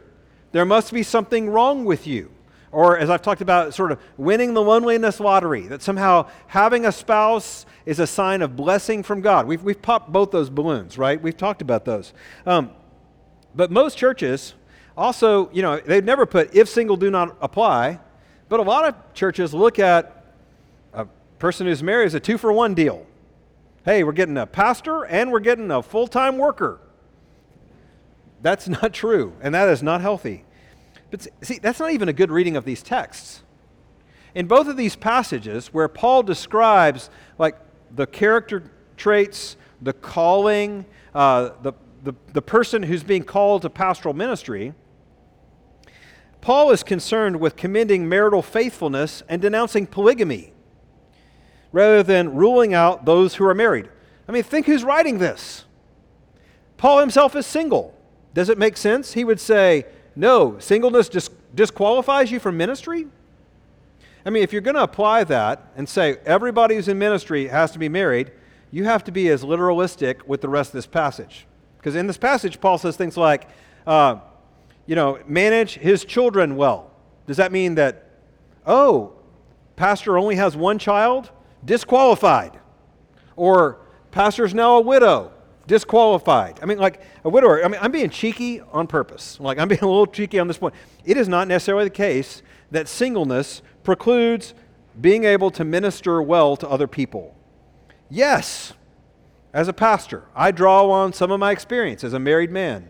There 0.52 0.66
must 0.66 0.94
be 0.94 1.04
something 1.04 1.50
wrong 1.50 1.86
with 1.86 2.08
you. 2.08 2.32
Or, 2.74 2.98
as 2.98 3.10
I've 3.10 3.22
talked 3.22 3.42
about, 3.42 3.74
sort 3.74 3.92
of 3.92 4.00
winning 4.16 4.54
the 4.54 4.62
loneliness 4.62 5.20
lottery, 5.20 5.68
that 5.68 5.82
somehow 5.82 6.30
having 6.48 6.86
a 6.86 6.92
spouse 6.92 7.66
is 7.86 8.00
a 8.00 8.08
sign 8.08 8.42
of 8.42 8.56
blessing 8.56 9.04
from 9.04 9.20
God. 9.20 9.46
We've, 9.46 9.62
we've 9.62 9.82
popped 9.82 10.10
both 10.10 10.32
those 10.32 10.50
balloons, 10.50 10.98
right? 10.98 11.22
We've 11.22 11.36
talked 11.36 11.62
about 11.62 11.84
those. 11.84 12.14
Um, 12.46 12.72
but 13.54 13.72
most 13.72 13.98
churches 13.98 14.54
also, 14.96 15.50
you 15.52 15.62
know, 15.62 15.80
they've 15.80 16.04
never 16.04 16.26
put 16.26 16.56
if 16.56 16.70
single 16.70 16.96
do 16.96 17.12
not 17.12 17.36
apply, 17.42 18.00
but 18.52 18.60
a 18.60 18.64
lot 18.64 18.84
of 18.84 19.14
churches 19.14 19.54
look 19.54 19.80
at 19.80 20.26
a 20.94 21.08
person 21.40 21.68
who's 21.68 21.82
married 21.82 22.08
as 22.08 22.16
a 22.16 22.20
two 22.20 22.38
for 22.38 22.52
one 22.52 22.74
deal. 22.74 23.06
Hey, 23.86 24.04
we're 24.04 24.12
getting 24.12 24.38
a 24.38 24.46
pastor 24.46 25.06
and 25.06 25.32
we're 25.32 25.40
getting 25.40 25.72
a 25.72 25.82
full 25.82 26.06
time 26.06 26.38
worker. 26.38 26.82
That's 28.42 28.68
not 28.82 28.92
true, 28.92 29.32
and 29.40 29.56
that 29.56 29.70
is 29.70 29.82
not 29.82 30.02
healthy. 30.02 30.44
But 31.12 31.26
see, 31.42 31.60
that's 31.60 31.80
not 31.80 31.92
even 31.92 32.10
a 32.10 32.14
good 32.14 32.30
reading 32.30 32.58
of 32.58 32.66
these 32.66 32.84
texts. 32.84 33.42
In 34.36 34.48
both 34.48 34.68
of 34.68 34.76
these 34.76 34.98
passages, 34.98 35.74
where 35.74 35.88
Paul 35.88 36.22
describes 36.22 37.10
like 37.38 37.56
the 37.96 38.06
character 38.06 38.70
traits, 38.98 39.56
the 39.82 39.94
calling, 39.94 40.84
uh, 41.16 41.52
the, 41.62 41.72
the, 42.04 42.14
the 42.34 42.42
person 42.42 42.84
who's 42.84 43.02
being 43.02 43.24
called 43.24 43.62
to 43.62 43.70
pastoral 43.70 44.14
ministry, 44.14 44.74
Paul 46.42 46.72
is 46.72 46.84
concerned 46.84 47.40
with 47.40 47.56
commending 47.56 48.10
marital 48.10 48.42
faithfulness 48.42 49.22
and 49.30 49.42
denouncing 49.42 49.86
polygamy 49.86 50.54
rather 51.72 52.04
than 52.04 52.36
ruling 52.36 52.74
out 52.74 53.06
those 53.06 53.36
who 53.36 53.46
are 53.46 53.54
married. 53.54 53.90
I 54.28 54.32
mean, 54.32 54.44
think 54.44 54.66
who's 54.66 54.84
writing 54.84 55.20
this. 55.20 55.66
Paul 56.78 57.00
himself 57.00 57.36
is 57.36 57.46
single. 57.46 57.98
Does 58.34 58.50
it 58.50 58.58
make 58.58 58.76
sense? 58.76 59.14
He 59.14 59.24
would 59.24 59.40
say, 59.40 59.86
no, 60.16 60.58
singleness 60.60 61.10
dis- 61.10 61.30
disqualifies 61.54 62.32
you 62.32 62.40
from 62.40 62.58
ministry? 62.58 63.08
I 64.26 64.30
mean, 64.30 64.44
if 64.44 64.52
you're 64.52 64.62
going 64.62 64.76
to 64.76 64.84
apply 64.84 65.24
that 65.26 65.72
and 65.76 65.88
say 65.88 66.18
everybody 66.26 66.76
who's 66.76 66.88
in 66.88 66.98
ministry 66.98 67.48
has 67.48 67.72
to 67.72 67.80
be 67.80 67.90
married, 67.90 68.32
you 68.72 68.84
have 68.86 69.04
to 69.06 69.12
be 69.12 69.30
as 69.30 69.44
literalistic 69.44 70.24
with 70.28 70.42
the 70.42 70.50
rest 70.50 70.70
of 70.70 70.74
this 70.74 70.88
passage. 70.88 71.46
Because 71.78 71.96
in 71.96 72.08
this 72.08 72.18
passage, 72.18 72.62
Paul 72.62 72.78
says 72.78 72.96
things 72.96 73.18
like, 73.18 73.48
uh, 73.86 74.18
you 74.86 74.96
know, 74.96 75.20
manage 75.28 75.76
his 75.76 76.06
children 76.06 76.56
well. 76.56 76.92
Does 77.28 77.38
that 77.38 77.52
mean 77.52 77.76
that, 77.76 78.10
oh, 78.66 79.14
pastor 79.76 80.18
only 80.18 80.36
has 80.36 80.56
one 80.56 80.80
child? 80.80 81.30
Disqualified. 81.64 82.60
Or 83.36 83.80
pastor's 84.12 84.54
now 84.54 84.78
a 84.78 84.82
widow 84.82 85.32
disqualified. 85.68 86.60
I 86.62 86.66
mean, 86.66 86.80
like 86.80 87.02
a 87.24 87.30
widower, 87.30 87.64
I 87.64 87.68
mean, 87.68 87.80
I'm 87.82 87.92
being 87.92 88.10
cheeky 88.10 88.60
on 88.60 88.88
purpose. 88.88 89.40
Like, 89.40 89.58
I'm 89.58 89.68
being 89.68 89.82
a 89.82 89.88
little 89.88 90.08
cheeky 90.08 90.40
on 90.40 90.48
this 90.48 90.58
point. 90.58 90.74
It 91.06 91.18
is 91.18 91.30
not 91.30 91.48
necessarily 91.48 91.86
the 91.86 91.92
case 91.92 92.42
that 92.72 92.88
singleness 92.88 93.62
precludes 93.84 94.54
being 95.00 95.24
able 95.24 95.52
to 95.52 95.64
minister 95.64 96.22
well 96.22 96.58
to 96.58 96.68
other 96.68 96.88
people. 96.88 97.36
Yes, 98.10 98.74
as 99.54 99.68
a 99.68 99.74
pastor, 99.74 100.26
I 100.36 100.52
draw 100.52 100.90
on 100.90 101.14
some 101.14 101.32
of 101.32 101.40
my 101.40 101.52
experience 101.52 102.04
as 102.04 102.14
a 102.14 102.20
married 102.20 102.52
man 102.52 102.90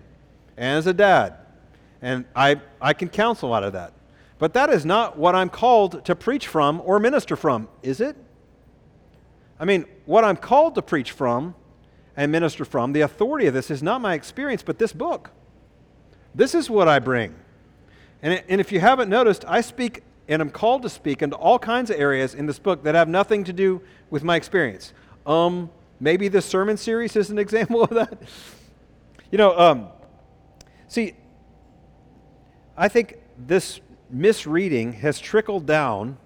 and 0.57 0.77
as 0.77 0.87
a 0.87 0.93
dad, 0.93 1.35
and 2.01 2.25
I, 2.35 2.61
I 2.81 2.93
can 2.93 3.09
counsel 3.09 3.53
out 3.53 3.63
of 3.63 3.73
that. 3.73 3.93
But 4.39 4.53
that 4.53 4.69
is 4.69 4.85
not 4.85 5.17
what 5.17 5.35
I'm 5.35 5.49
called 5.49 6.03
to 6.05 6.15
preach 6.15 6.47
from 6.47 6.81
or 6.83 6.99
minister 6.99 7.35
from, 7.35 7.67
is 7.83 8.01
it? 8.01 8.15
I 9.59 9.65
mean, 9.65 9.85
what 10.05 10.23
I'm 10.23 10.37
called 10.37 10.75
to 10.75 10.81
preach 10.81 11.11
from 11.11 11.53
and 12.17 12.31
minister 12.31 12.65
from. 12.65 12.93
The 12.93 13.01
authority 13.01 13.45
of 13.45 13.53
this 13.53 13.69
is 13.69 13.83
not 13.83 14.01
my 14.01 14.15
experience, 14.15 14.63
but 14.63 14.79
this 14.79 14.93
book. 14.93 15.29
This 16.33 16.55
is 16.55 16.69
what 16.69 16.87
I 16.87 16.99
bring. 16.99 17.35
And, 18.23 18.43
and 18.47 18.59
if 18.59 18.71
you 18.71 18.79
haven't 18.79 19.09
noticed, 19.09 19.45
I 19.47 19.61
speak 19.61 20.03
and 20.27 20.41
I'm 20.41 20.49
called 20.49 20.83
to 20.83 20.89
speak 20.89 21.21
into 21.21 21.35
all 21.35 21.59
kinds 21.59 21.89
of 21.89 21.99
areas 21.99 22.33
in 22.35 22.45
this 22.45 22.57
book 22.57 22.83
that 22.83 22.95
have 22.95 23.09
nothing 23.09 23.43
to 23.43 23.53
do 23.53 23.81
with 24.09 24.23
my 24.23 24.35
experience. 24.35 24.93
Um, 25.25 25.69
maybe 25.99 26.29
this 26.29 26.45
sermon 26.45 26.77
series 26.77 27.15
is 27.15 27.29
an 27.29 27.37
example 27.45 27.83
of 27.83 27.89
that. 27.91 28.17
You 29.29 29.37
know, 29.37 29.57
um, 29.57 29.87
see, 30.87 31.13
I 32.77 32.87
think 32.87 33.17
this 33.37 33.79
misreading 34.09 34.93
has 34.93 35.19
trickled 35.19 35.65
down 35.65 36.17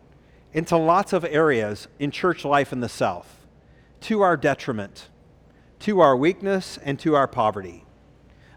into 0.53 0.77
lots 0.77 1.13
of 1.13 1.25
areas 1.25 1.87
in 1.99 2.11
church 2.11 2.45
life 2.45 2.71
in 2.71 2.79
the 2.79 2.89
South 2.89 3.45
to 4.01 4.21
our 4.21 4.37
detriment 4.37 5.09
to 5.79 5.99
our 5.99 6.15
weakness 6.15 6.79
and 6.83 6.99
to 6.99 7.15
our 7.15 7.27
poverty. 7.27 7.83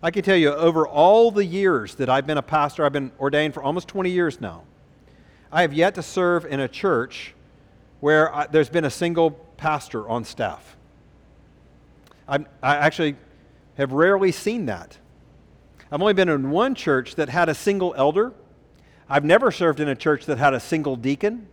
I 0.03 0.11
can 0.11 0.23
tell 0.23 0.37
you, 0.37 0.51
over 0.51 0.87
all 0.87 1.31
the 1.31 1.45
years 1.45 1.97
that 1.97 2.09
I've 2.09 2.27
been 2.27 2.39
a 2.39 2.43
pastor, 2.43 2.85
I've 2.85 2.93
been 2.93 3.13
ordained 3.19 3.55
for 3.55 3.63
almost 3.63 3.89
20 3.89 4.11
years 4.11 4.41
now, 4.41 4.63
I 5.51 5.63
have 5.63 5.73
yet 5.73 5.95
to 5.97 6.03
serve 6.03 6.47
in 6.47 6.61
a 6.61 6.69
church 6.69 7.35
where 8.01 8.35
I, 8.35 8.47
there's 8.47 8.69
been 8.69 8.85
a 8.85 8.91
single 8.91 9.33
pastor 9.59 10.09
on 10.09 10.25
staff. 10.25 10.77
I'm, 12.29 12.47
I 12.63 12.77
actually 12.77 13.17
have 13.77 13.93
rarely 13.93 14.31
seen 14.31 14.67
that. 14.67 14.97
I've 15.91 16.01
only 16.01 16.15
been 16.15 16.29
in 16.29 16.51
one 16.51 16.75
church 16.75 17.15
that 17.15 17.29
had 17.29 17.49
a 17.49 17.55
single 17.55 17.95
elder. 17.97 18.33
I've 19.09 19.25
never 19.25 19.51
served 19.51 19.81
in 19.81 19.89
a 19.89 19.95
church 19.95 20.27
that 20.27 20.39
had 20.39 20.53
a 20.53 20.61
single 20.61 20.97
deacon. 20.97 21.49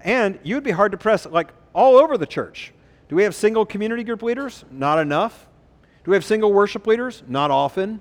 And 0.00 0.38
you'd 0.42 0.64
be 0.64 0.70
hard 0.70 0.92
to 0.92 0.98
press, 0.98 1.26
like 1.26 1.50
all 1.74 1.96
over 1.96 2.16
the 2.16 2.26
church. 2.26 2.72
Do 3.08 3.16
we 3.16 3.24
have 3.24 3.34
single 3.34 3.66
community 3.66 4.04
group 4.04 4.22
leaders? 4.22 4.64
Not 4.70 4.98
enough. 4.98 5.46
Do 6.04 6.10
we 6.10 6.16
have 6.16 6.24
single 6.24 6.52
worship 6.52 6.86
leaders? 6.86 7.22
Not 7.26 7.50
often. 7.50 8.00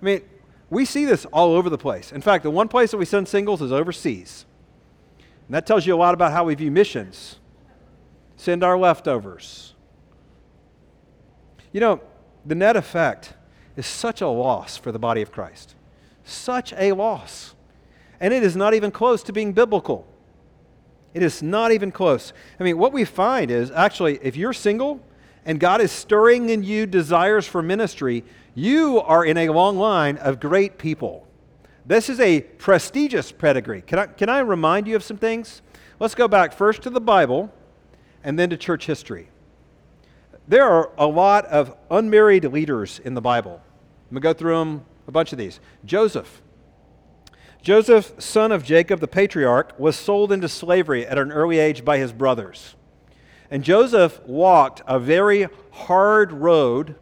I 0.00 0.04
mean, 0.04 0.22
we 0.70 0.84
see 0.84 1.04
this 1.04 1.24
all 1.26 1.54
over 1.54 1.70
the 1.70 1.78
place. 1.78 2.12
In 2.12 2.20
fact, 2.20 2.42
the 2.42 2.50
one 2.50 2.68
place 2.68 2.90
that 2.90 2.98
we 2.98 3.04
send 3.04 3.28
singles 3.28 3.62
is 3.62 3.72
overseas. 3.72 4.44
And 5.18 5.54
that 5.54 5.66
tells 5.66 5.86
you 5.86 5.94
a 5.94 5.96
lot 5.96 6.12
about 6.12 6.32
how 6.32 6.44
we 6.44 6.54
view 6.54 6.70
missions. 6.70 7.38
Send 8.36 8.62
our 8.62 8.76
leftovers. 8.76 9.74
You 11.72 11.80
know, 11.80 12.00
the 12.44 12.54
net 12.54 12.76
effect 12.76 13.34
is 13.78 13.86
such 13.86 14.20
a 14.20 14.28
loss 14.28 14.76
for 14.76 14.92
the 14.92 14.98
body 14.98 15.22
of 15.22 15.32
Christ. 15.32 15.74
Such 16.24 16.72
a 16.74 16.92
loss. 16.92 17.54
And 18.20 18.34
it 18.34 18.42
is 18.42 18.56
not 18.56 18.74
even 18.74 18.90
close 18.90 19.22
to 19.24 19.32
being 19.32 19.52
biblical. 19.52 20.06
It 21.14 21.22
is 21.22 21.42
not 21.42 21.72
even 21.72 21.90
close. 21.92 22.32
I 22.60 22.64
mean, 22.64 22.76
what 22.76 22.92
we 22.92 23.04
find 23.04 23.50
is 23.50 23.70
actually, 23.70 24.18
if 24.22 24.36
you're 24.36 24.52
single 24.52 25.00
and 25.44 25.58
God 25.58 25.80
is 25.80 25.92
stirring 25.92 26.50
in 26.50 26.62
you 26.62 26.86
desires 26.86 27.46
for 27.46 27.62
ministry, 27.62 28.24
You 28.54 29.00
are 29.02 29.24
in 29.24 29.36
a 29.36 29.50
long 29.50 29.78
line 29.78 30.16
of 30.16 30.40
great 30.40 30.78
people. 30.78 31.28
This 31.86 32.08
is 32.08 32.18
a 32.18 32.40
prestigious 32.40 33.30
pedigree. 33.30 33.82
Can 33.82 34.00
I, 34.00 34.06
can 34.06 34.28
I 34.28 34.40
remind 34.40 34.88
you 34.88 34.96
of 34.96 35.04
some 35.04 35.16
things? 35.16 35.62
Let's 36.00 36.16
go 36.16 36.26
back 36.26 36.52
first 36.52 36.82
to 36.82 36.90
the 36.90 37.00
Bible 37.00 37.54
and 38.24 38.36
then 38.36 38.50
to 38.50 38.56
church 38.56 38.86
history. 38.86 39.28
There 40.48 40.64
are 40.64 40.90
a 40.98 41.06
lot 41.06 41.46
of 41.46 41.76
unmarried 41.88 42.46
leaders 42.46 43.00
in 43.04 43.14
the 43.14 43.20
Bible. 43.20 43.62
I'm 44.10 44.14
going 44.14 44.22
to 44.22 44.28
go 44.28 44.32
through 44.32 44.58
them, 44.58 44.84
a 45.06 45.12
bunch 45.12 45.32
of 45.32 45.38
these. 45.38 45.60
Joseph. 45.84 46.40
Joseph, 47.60 48.14
son 48.18 48.52
of 48.52 48.64
Jacob, 48.64 49.00
the 49.00 49.08
patriarch, 49.08 49.78
was 49.78 49.96
sold 49.96 50.32
into 50.32 50.48
slavery 50.48 51.06
at 51.06 51.18
an 51.18 51.30
early 51.30 51.58
age 51.58 51.84
by 51.84 51.98
his 51.98 52.12
brothers. 52.12 52.74
And 53.50 53.62
Joseph 53.62 54.20
walked 54.26 54.82
a 54.86 54.98
very 54.98 55.48
hard 55.72 56.32
road, 56.32 56.94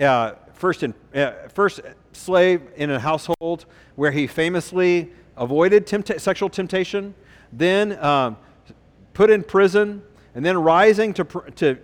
uh, 0.00 0.32
first, 0.54 0.82
in, 0.82 0.94
uh, 1.14 1.32
first 1.52 1.80
slave 2.12 2.62
in 2.76 2.90
a 2.90 2.98
household 2.98 3.66
where 3.94 4.10
he 4.10 4.26
famously 4.26 5.12
avoided 5.36 5.88
sexual 6.20 6.48
temptation, 6.48 7.14
then 7.52 7.96
um, 8.04 8.36
put 9.12 9.30
in 9.30 9.42
prison, 9.44 10.02
and 10.34 10.44
then 10.44 10.56
rising 10.58 11.14
to, 11.14 11.24
to 11.56 11.78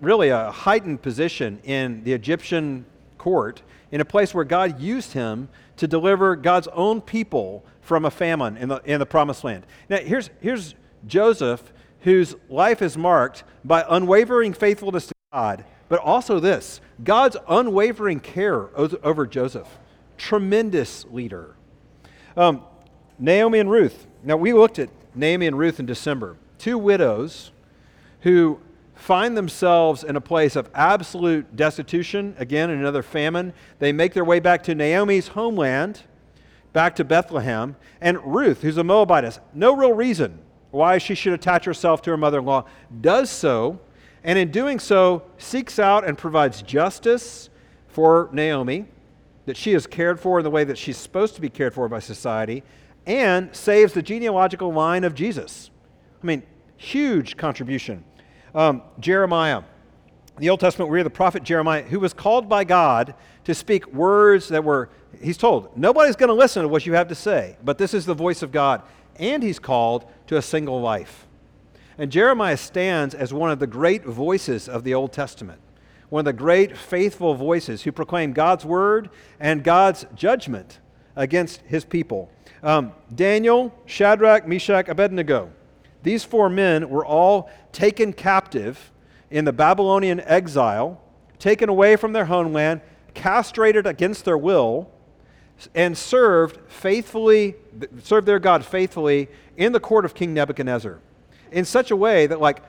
really 0.00 0.30
a 0.30 0.50
heightened 0.50 1.02
position 1.02 1.60
in 1.62 2.02
the 2.04 2.12
Egyptian 2.12 2.84
court 3.18 3.62
in 3.90 4.00
a 4.00 4.04
place 4.04 4.34
where 4.34 4.44
God 4.44 4.80
used 4.80 5.12
him 5.12 5.48
to 5.76 5.86
deliver 5.86 6.36
God's 6.36 6.68
own 6.68 7.00
people 7.00 7.64
from 7.80 8.04
a 8.04 8.10
famine 8.10 8.56
in 8.56 8.68
the, 8.68 8.80
in 8.84 8.98
the 8.98 9.06
promised 9.06 9.44
land. 9.44 9.66
Now, 9.88 9.98
here's, 9.98 10.30
here's 10.40 10.74
Joseph 11.06 11.72
whose 12.00 12.34
life 12.48 12.82
is 12.82 12.96
marked 12.96 13.44
by 13.64 13.84
unwavering 13.88 14.52
faithfulness 14.52 15.06
to 15.06 15.14
God, 15.32 15.64
but 15.88 16.00
also 16.00 16.38
this 16.38 16.80
God's 17.02 17.36
unwavering 17.48 18.20
care 18.20 18.68
over 18.76 19.26
Joseph. 19.26 19.68
Tremendous 20.16 21.04
leader. 21.06 21.56
Um, 22.36 22.62
Naomi 23.18 23.58
and 23.58 23.70
Ruth. 23.70 24.06
Now, 24.22 24.36
we 24.36 24.52
looked 24.52 24.78
at 24.78 24.90
Naomi 25.14 25.46
and 25.46 25.58
Ruth 25.58 25.80
in 25.80 25.86
December, 25.86 26.36
two 26.58 26.78
widows 26.78 27.52
who 28.20 28.60
find 28.94 29.36
themselves 29.36 30.04
in 30.04 30.16
a 30.16 30.20
place 30.20 30.56
of 30.56 30.70
absolute 30.74 31.56
destitution, 31.56 32.34
again, 32.38 32.70
another 32.70 33.02
famine. 33.02 33.52
They 33.78 33.92
make 33.92 34.14
their 34.14 34.24
way 34.24 34.40
back 34.40 34.62
to 34.64 34.74
Naomi's 34.74 35.28
homeland, 35.28 36.02
back 36.72 36.96
to 36.96 37.04
Bethlehem. 37.04 37.76
And 38.00 38.18
Ruth, 38.34 38.62
who's 38.62 38.78
a 38.78 38.84
Moabitess, 38.84 39.40
no 39.52 39.74
real 39.74 39.92
reason 39.92 40.38
why 40.70 40.98
she 40.98 41.14
should 41.14 41.32
attach 41.32 41.64
herself 41.64 42.02
to 42.02 42.10
her 42.10 42.16
mother 42.16 42.38
in 42.38 42.44
law, 42.44 42.64
does 43.00 43.30
so, 43.30 43.78
and 44.24 44.38
in 44.38 44.50
doing 44.50 44.78
so, 44.78 45.22
seeks 45.38 45.78
out 45.78 46.06
and 46.06 46.18
provides 46.18 46.62
justice 46.62 47.50
for 47.88 48.28
Naomi, 48.32 48.86
that 49.46 49.56
she 49.56 49.72
is 49.72 49.86
cared 49.86 50.18
for 50.18 50.40
in 50.40 50.44
the 50.44 50.50
way 50.50 50.64
that 50.64 50.78
she's 50.78 50.96
supposed 50.96 51.34
to 51.34 51.40
be 51.40 51.48
cared 51.48 51.74
for 51.74 51.88
by 51.88 52.00
society, 52.00 52.62
and 53.06 53.54
saves 53.54 53.92
the 53.92 54.02
genealogical 54.02 54.72
line 54.72 55.04
of 55.04 55.14
Jesus. 55.14 55.70
I 56.22 56.26
mean, 56.26 56.42
huge 56.76 57.36
contribution. 57.36 58.02
Um, 58.54 58.82
Jeremiah. 59.00 59.58
In 60.36 60.40
the 60.40 60.50
Old 60.50 60.60
Testament, 60.60 60.90
we 60.90 60.96
read 60.96 61.06
the 61.06 61.10
prophet 61.10 61.42
Jeremiah, 61.42 61.82
who 61.82 62.00
was 62.00 62.12
called 62.12 62.48
by 62.48 62.64
God 62.64 63.14
to 63.44 63.54
speak 63.54 63.92
words 63.92 64.48
that 64.48 64.64
were, 64.64 64.90
he's 65.22 65.36
told, 65.36 65.76
nobody's 65.76 66.16
going 66.16 66.28
to 66.28 66.34
listen 66.34 66.62
to 66.62 66.68
what 66.68 66.86
you 66.86 66.94
have 66.94 67.08
to 67.08 67.14
say, 67.14 67.56
but 67.62 67.78
this 67.78 67.94
is 67.94 68.04
the 68.04 68.14
voice 68.14 68.42
of 68.42 68.50
God 68.50 68.82
and 69.16 69.42
he's 69.42 69.58
called 69.58 70.06
to 70.26 70.36
a 70.36 70.42
single 70.42 70.80
life. 70.80 71.26
And 71.98 72.10
Jeremiah 72.10 72.56
stands 72.56 73.14
as 73.14 73.32
one 73.32 73.50
of 73.50 73.58
the 73.58 73.66
great 73.66 74.04
voices 74.04 74.68
of 74.68 74.82
the 74.84 74.94
Old 74.94 75.12
Testament, 75.12 75.60
one 76.08 76.20
of 76.20 76.24
the 76.24 76.32
great 76.32 76.76
faithful 76.76 77.34
voices 77.34 77.82
who 77.82 77.92
proclaim 77.92 78.32
God's 78.32 78.64
word 78.64 79.10
and 79.38 79.62
God's 79.62 80.04
judgment 80.14 80.80
against 81.14 81.60
his 81.62 81.84
people. 81.84 82.30
Um, 82.62 82.92
Daniel, 83.14 83.72
Shadrach, 83.86 84.48
Meshach, 84.48 84.88
Abednego. 84.88 85.52
These 86.04 86.22
four 86.22 86.48
men 86.48 86.88
were 86.88 87.04
all 87.04 87.50
taken 87.72 88.12
captive 88.12 88.92
in 89.30 89.44
the 89.44 89.52
Babylonian 89.52 90.20
exile, 90.20 91.00
taken 91.38 91.68
away 91.68 91.96
from 91.96 92.12
their 92.12 92.26
homeland, 92.26 92.82
castrated 93.14 93.86
against 93.86 94.24
their 94.24 94.38
will, 94.38 94.90
and 95.74 95.96
served 95.96 96.58
faithfully, 96.70 97.56
served 98.02 98.26
their 98.26 98.38
God 98.38 98.64
faithfully 98.64 99.28
in 99.56 99.72
the 99.72 99.80
court 99.80 100.04
of 100.04 100.14
King 100.14 100.34
Nebuchadnezzar 100.34 101.00
in 101.50 101.64
such 101.64 101.90
a 101.90 101.96
way 101.96 102.26
that, 102.26 102.40
like, 102.40 102.62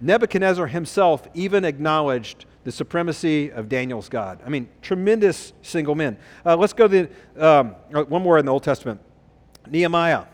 Nebuchadnezzar 0.00 0.66
himself 0.66 1.26
even 1.32 1.64
acknowledged 1.64 2.44
the 2.64 2.72
supremacy 2.72 3.50
of 3.52 3.68
Daniel's 3.68 4.08
God. 4.08 4.40
I 4.44 4.48
mean, 4.48 4.68
tremendous 4.82 5.52
single 5.62 5.94
men. 5.94 6.18
Uh, 6.44 6.56
let's 6.56 6.72
go 6.72 6.88
to 6.88 7.08
the, 7.34 7.44
um, 7.48 7.76
uh, 7.94 8.02
one 8.02 8.22
more 8.22 8.38
in 8.38 8.44
the 8.44 8.52
Old 8.52 8.64
Testament 8.64 9.00
Nehemiah. 9.70 10.24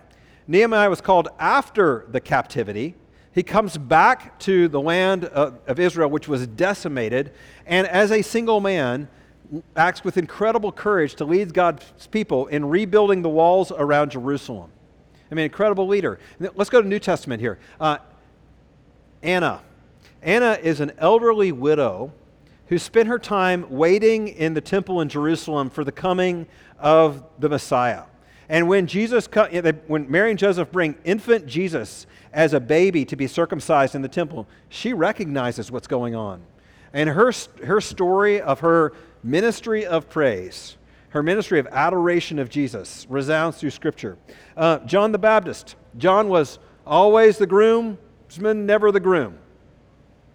Nehemiah 0.48 0.88
was 0.88 1.02
called 1.02 1.28
after 1.38 2.06
the 2.08 2.20
captivity. 2.20 2.94
He 3.32 3.42
comes 3.42 3.76
back 3.76 4.38
to 4.40 4.66
the 4.66 4.80
land 4.80 5.26
of, 5.26 5.58
of 5.66 5.78
Israel, 5.78 6.08
which 6.08 6.26
was 6.26 6.46
decimated, 6.46 7.32
and 7.66 7.86
as 7.86 8.10
a 8.10 8.22
single 8.22 8.58
man, 8.60 9.08
acts 9.76 10.02
with 10.02 10.16
incredible 10.16 10.72
courage 10.72 11.14
to 11.16 11.24
lead 11.24 11.54
God's 11.54 12.08
people 12.10 12.46
in 12.46 12.64
rebuilding 12.64 13.22
the 13.22 13.28
walls 13.28 13.70
around 13.70 14.10
Jerusalem. 14.10 14.70
I 15.30 15.34
mean, 15.34 15.44
incredible 15.44 15.86
leader. 15.86 16.18
Let's 16.40 16.70
go 16.70 16.78
to 16.78 16.82
the 16.82 16.88
New 16.88 16.98
Testament 16.98 17.40
here. 17.40 17.58
Uh, 17.78 17.98
Anna. 19.22 19.60
Anna 20.22 20.58
is 20.62 20.80
an 20.80 20.92
elderly 20.98 21.52
widow 21.52 22.12
who 22.68 22.78
spent 22.78 23.08
her 23.08 23.18
time 23.18 23.66
waiting 23.68 24.28
in 24.28 24.54
the 24.54 24.60
temple 24.60 25.00
in 25.00 25.08
Jerusalem 25.08 25.70
for 25.70 25.84
the 25.84 25.92
coming 25.92 26.46
of 26.78 27.22
the 27.38 27.48
Messiah. 27.48 28.04
And 28.48 28.66
when 28.66 28.86
Jesus, 28.86 29.28
when 29.86 30.10
Mary 30.10 30.30
and 30.30 30.38
Joseph 30.38 30.72
bring 30.72 30.96
infant 31.04 31.46
Jesus 31.46 32.06
as 32.32 32.54
a 32.54 32.60
baby 32.60 33.04
to 33.04 33.16
be 33.16 33.26
circumcised 33.26 33.94
in 33.94 34.02
the 34.02 34.08
temple, 34.08 34.46
she 34.68 34.92
recognizes 34.92 35.70
what's 35.70 35.86
going 35.86 36.14
on. 36.14 36.42
And 36.92 37.10
her, 37.10 37.32
her 37.64 37.80
story 37.80 38.40
of 38.40 38.60
her 38.60 38.94
ministry 39.22 39.84
of 39.84 40.08
praise, 40.08 40.76
her 41.10 41.22
ministry 41.22 41.58
of 41.58 41.66
adoration 41.68 42.38
of 42.38 42.48
Jesus 42.48 43.06
resounds 43.10 43.58
through 43.58 43.70
Scripture. 43.70 44.16
Uh, 44.56 44.78
John 44.80 45.12
the 45.12 45.18
Baptist. 45.18 45.74
John 45.98 46.28
was 46.28 46.58
always 46.86 47.36
the 47.36 47.46
groomsman, 47.46 48.64
never 48.64 48.90
the 48.90 49.00
groom. 49.00 49.38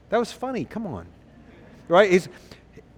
That 0.09 0.19
was 0.19 0.31
funny. 0.31 0.65
Come 0.65 0.85
on. 0.85 1.07
Right? 1.87 2.11
He's, 2.11 2.29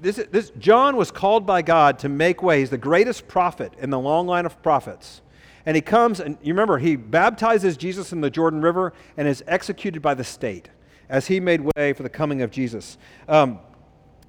this, 0.05 0.27
this, 0.31 0.51
John 0.59 0.95
was 0.97 1.09
called 1.09 1.47
by 1.47 1.63
God 1.63 1.97
to 1.99 2.09
make 2.09 2.43
way. 2.43 2.59
He's 2.59 2.69
the 2.69 2.77
greatest 2.77 3.27
prophet 3.27 3.73
in 3.79 3.89
the 3.89 3.99
long 3.99 4.27
line 4.27 4.45
of 4.45 4.61
prophets. 4.61 5.21
And 5.65 5.75
he 5.75 5.81
comes, 5.81 6.19
and 6.19 6.37
you 6.43 6.53
remember, 6.53 6.77
he 6.77 6.95
baptizes 6.95 7.75
Jesus 7.75 8.13
in 8.13 8.21
the 8.21 8.29
Jordan 8.29 8.61
River 8.61 8.93
and 9.17 9.27
is 9.27 9.43
executed 9.47 10.03
by 10.03 10.13
the 10.13 10.23
state 10.23 10.69
as 11.09 11.25
he 11.25 11.39
made 11.39 11.61
way 11.75 11.93
for 11.93 12.03
the 12.03 12.09
coming 12.09 12.43
of 12.43 12.51
Jesus. 12.51 12.99
Um, 13.27 13.59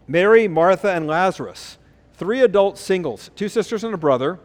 Mary, 0.09 0.49
Martha, 0.49 0.93
and 0.93 1.07
Lazarus, 1.07 1.77
three 2.15 2.41
adult 2.41 2.79
singles, 2.79 3.31
two 3.37 3.51
sisters 3.51 3.85
and 3.85 3.93
a 3.93 3.99
brother, 3.99 4.41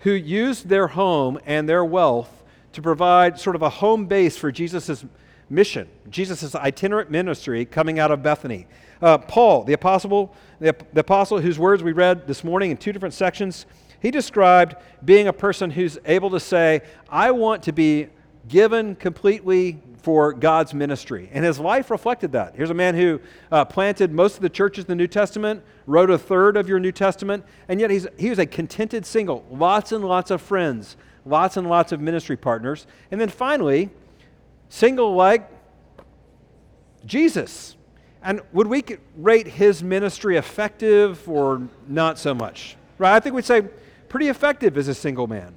who 0.00 0.12
used 0.12 0.68
their 0.68 0.88
home 0.88 1.40
and 1.44 1.68
their 1.68 1.84
wealth 1.84 2.44
to 2.72 2.82
provide 2.82 3.38
sort 3.38 3.56
of 3.56 3.62
a 3.62 3.68
home 3.68 4.06
base 4.06 4.36
for 4.36 4.52
Jesus' 4.52 5.04
mission, 5.50 5.88
Jesus' 6.08 6.54
itinerant 6.54 7.10
ministry 7.10 7.64
coming 7.64 7.98
out 7.98 8.10
of 8.10 8.22
Bethany. 8.22 8.66
Uh, 9.02 9.18
Paul, 9.18 9.64
the 9.64 9.72
apostle, 9.72 10.32
the, 10.60 10.76
the 10.92 11.00
apostle 11.00 11.40
whose 11.40 11.58
words 11.58 11.82
we 11.82 11.90
read 11.92 12.28
this 12.28 12.44
morning 12.44 12.70
in 12.70 12.76
two 12.76 12.92
different 12.92 13.14
sections, 13.14 13.66
he 14.00 14.12
described 14.12 14.76
being 15.04 15.26
a 15.26 15.32
person 15.32 15.70
who's 15.70 15.98
able 16.04 16.30
to 16.30 16.40
say, 16.40 16.82
I 17.08 17.32
want 17.32 17.64
to 17.64 17.72
be 17.72 18.08
given 18.48 18.94
completely 18.94 19.80
for 20.02 20.32
God's 20.32 20.72
ministry. 20.72 21.28
And 21.32 21.44
his 21.44 21.58
life 21.58 21.90
reflected 21.90 22.32
that. 22.32 22.54
Here's 22.56 22.70
a 22.70 22.74
man 22.74 22.94
who 22.94 23.20
uh, 23.50 23.64
planted 23.64 24.12
most 24.12 24.36
of 24.36 24.42
the 24.42 24.48
churches 24.48 24.84
in 24.84 24.88
the 24.88 24.96
New 24.96 25.06
Testament, 25.06 25.62
wrote 25.86 26.10
a 26.10 26.18
third 26.18 26.56
of 26.56 26.68
your 26.68 26.80
New 26.80 26.92
Testament, 26.92 27.44
and 27.68 27.80
yet 27.80 27.90
he's, 27.90 28.06
he 28.18 28.30
was 28.30 28.38
a 28.38 28.46
contented 28.46 29.04
single, 29.04 29.44
lots 29.50 29.92
and 29.92 30.04
lots 30.04 30.30
of 30.30 30.40
friends, 30.40 30.96
lots 31.24 31.56
and 31.56 31.68
lots 31.68 31.92
of 31.92 32.00
ministry 32.00 32.36
partners. 32.36 32.86
And 33.10 33.20
then 33.20 33.28
finally, 33.28 33.90
single 34.68 35.14
like 35.14 35.48
Jesus. 37.04 37.76
And 38.22 38.40
would 38.52 38.66
we 38.66 38.84
rate 39.16 39.46
his 39.46 39.82
ministry 39.82 40.36
effective 40.36 41.28
or 41.28 41.68
not 41.88 42.18
so 42.18 42.34
much? 42.34 42.76
Right? 42.98 43.14
I 43.14 43.20
think 43.20 43.34
we'd 43.34 43.44
say 43.44 43.62
pretty 44.08 44.28
effective 44.28 44.76
as 44.78 44.88
a 44.88 44.94
single 44.94 45.26
man. 45.26 45.54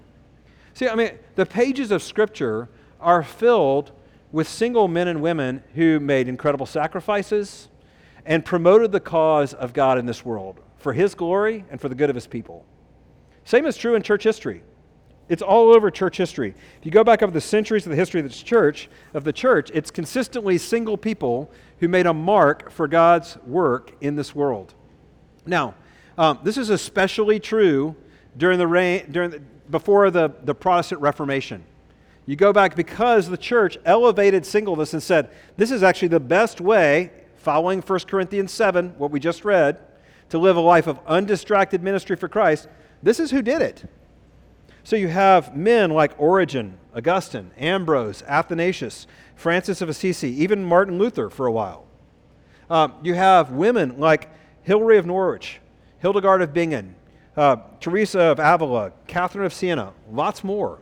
See, 0.74 0.90
I 0.90 0.96
mean, 0.96 1.12
the 1.36 1.46
pages 1.46 1.92
of 1.92 2.02
Scripture 2.02 2.70
are 3.00 3.24
filled 3.24 3.92
with 4.32 4.48
single 4.48 4.88
men 4.88 5.08
and 5.08 5.22
women 5.22 5.64
who 5.76 6.00
made 6.00 6.28
incredible 6.28 6.66
sacrifices 6.66 7.70
and 8.26 8.44
promoted 8.44 8.92
the 8.92 9.00
cause 9.00 9.54
of 9.54 9.72
God 9.72 9.98
in 9.98 10.06
this 10.06 10.26
world 10.26 10.60
for 10.78 10.92
His 10.92 11.16
glory 11.16 11.64
and 11.70 11.80
for 11.80 11.88
the 11.88 11.96
good 11.96 12.10
of 12.10 12.16
His 12.16 12.28
people. 12.28 12.66
Same 13.46 13.66
is 13.66 13.78
true 13.78 13.96
in 13.96 14.02
church 14.02 14.24
history. 14.24 14.64
It's 15.30 15.42
all 15.42 15.74
over 15.74 15.90
church 15.90 16.18
history. 16.18 16.54
If 16.80 16.86
you 16.86 16.92
go 16.92 17.04
back 17.04 17.24
over 17.24 17.32
the 17.32 17.42
centuries 17.42 17.86
of 17.86 17.92
the 17.92 17.96
history 17.96 18.20
of 18.20 18.28
the 18.28 18.34
church, 18.34 18.90
of 19.14 19.24
the 19.24 19.34
church, 19.34 19.72
it's 19.74 19.90
consistently 19.90 20.58
single 20.58 20.98
people 20.98 21.52
who 21.80 21.88
made 21.88 22.06
a 22.06 22.14
mark 22.14 22.72
for 22.72 22.88
God's 22.88 23.38
work 23.46 23.92
in 24.02 24.16
this 24.16 24.34
world. 24.34 24.74
Now, 25.46 25.76
Um, 26.18 26.40
this 26.44 26.58
is 26.58 26.70
especially 26.70 27.40
true 27.40 27.96
during 28.38 28.58
the 28.58 28.68
reign, 28.68 29.12
during 29.12 29.32
the, 29.32 29.40
before 29.70 30.10
the, 30.12 30.32
the 30.44 30.56
Protestant 30.56 31.02
Reformation. 31.02 31.64
You 32.26 32.36
go 32.36 32.54
back 32.54 32.76
because 32.76 33.28
the 33.28 33.38
church 33.38 33.78
elevated 33.86 34.46
singleness 34.46 34.94
and 34.94 35.04
said, 35.04 35.30
this 35.58 35.72
is 35.72 35.84
actually 35.84 36.08
the 36.08 36.20
best 36.20 36.60
way, 36.62 37.12
following 37.36 37.82
1 37.82 38.00
Corinthians 38.08 38.52
7, 38.52 38.96
what 38.98 39.12
we 39.12 39.20
just 39.20 39.46
read, 39.46 39.78
to 40.30 40.40
live 40.40 40.56
a 40.56 40.62
life 40.62 40.88
of 40.88 41.00
undistracted 41.06 41.84
ministry 41.84 42.16
for 42.16 42.28
Christ. 42.28 42.68
This 43.04 43.20
is 43.20 43.30
who 43.32 43.42
did 43.42 43.62
it. 43.62 43.84
So 44.84 44.96
you 44.96 45.08
have 45.08 45.56
men 45.56 45.92
like 45.92 46.20
Origen, 46.20 46.78
Augustine, 46.96 47.52
Ambrose, 47.58 48.24
Athanasius, 48.24 49.06
Francis 49.36 49.82
of 49.82 49.90
Assisi, 49.90 50.30
even 50.42 50.64
Martin 50.64 50.98
Luther 50.98 51.30
for 51.30 51.46
a 51.46 51.52
while. 51.52 51.86
Um, 52.70 52.94
you 53.04 53.14
have 53.14 53.52
women 53.52 54.00
like 54.00 54.30
Hilary 54.64 54.98
of 54.98 55.06
Norwich, 55.06 55.60
Hildegard 56.00 56.42
of 56.42 56.54
Bingen, 56.54 56.96
uh, 57.38 57.58
Teresa 57.80 58.20
of 58.22 58.40
Avila, 58.40 58.92
Catherine 59.08 59.46
of 59.46 59.54
Siena, 59.54 59.94
lots 60.12 60.44
more. 60.44 60.80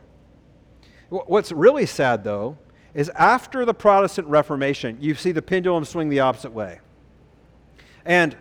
What's 1.10 1.52
really 1.52 1.86
sad, 1.86 2.24
though, 2.24 2.56
is 2.94 3.10
after 3.10 3.64
the 3.64 3.74
Protestant 3.74 4.28
Reformation, 4.28 4.96
you 5.00 5.14
see 5.14 5.32
the 5.32 5.42
pendulum 5.42 5.84
swing 5.84 6.08
the 6.08 6.20
opposite 6.20 6.52
way. 6.52 6.80
And 8.04 8.36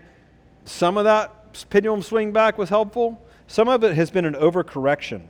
some 0.66 0.98
of 0.98 1.04
that 1.04 1.68
pendulum 1.70 2.02
swing 2.02 2.32
back 2.32 2.58
was 2.58 2.70
helpful, 2.70 3.22
some 3.48 3.68
of 3.68 3.84
it 3.84 3.96
has 3.96 4.10
been 4.10 4.26
an 4.26 4.36
overcorrection. 4.36 5.24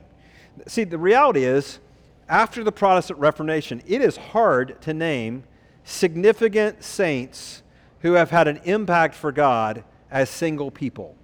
See, 0.66 0.84
the 0.84 0.98
reality 0.98 1.44
is, 1.44 1.80
after 2.28 2.64
the 2.64 2.72
Protestant 2.72 3.18
Reformation, 3.18 3.82
it 3.86 4.00
is 4.00 4.16
hard 4.16 4.80
to 4.82 4.94
name 4.94 5.44
significant 5.84 6.82
saints 6.82 7.62
who 8.00 8.12
have 8.12 8.30
had 8.30 8.48
an 8.48 8.60
impact 8.64 9.14
for 9.14 9.32
God 9.32 9.84
as 10.10 10.30
single 10.30 10.70
people. 10.70 11.16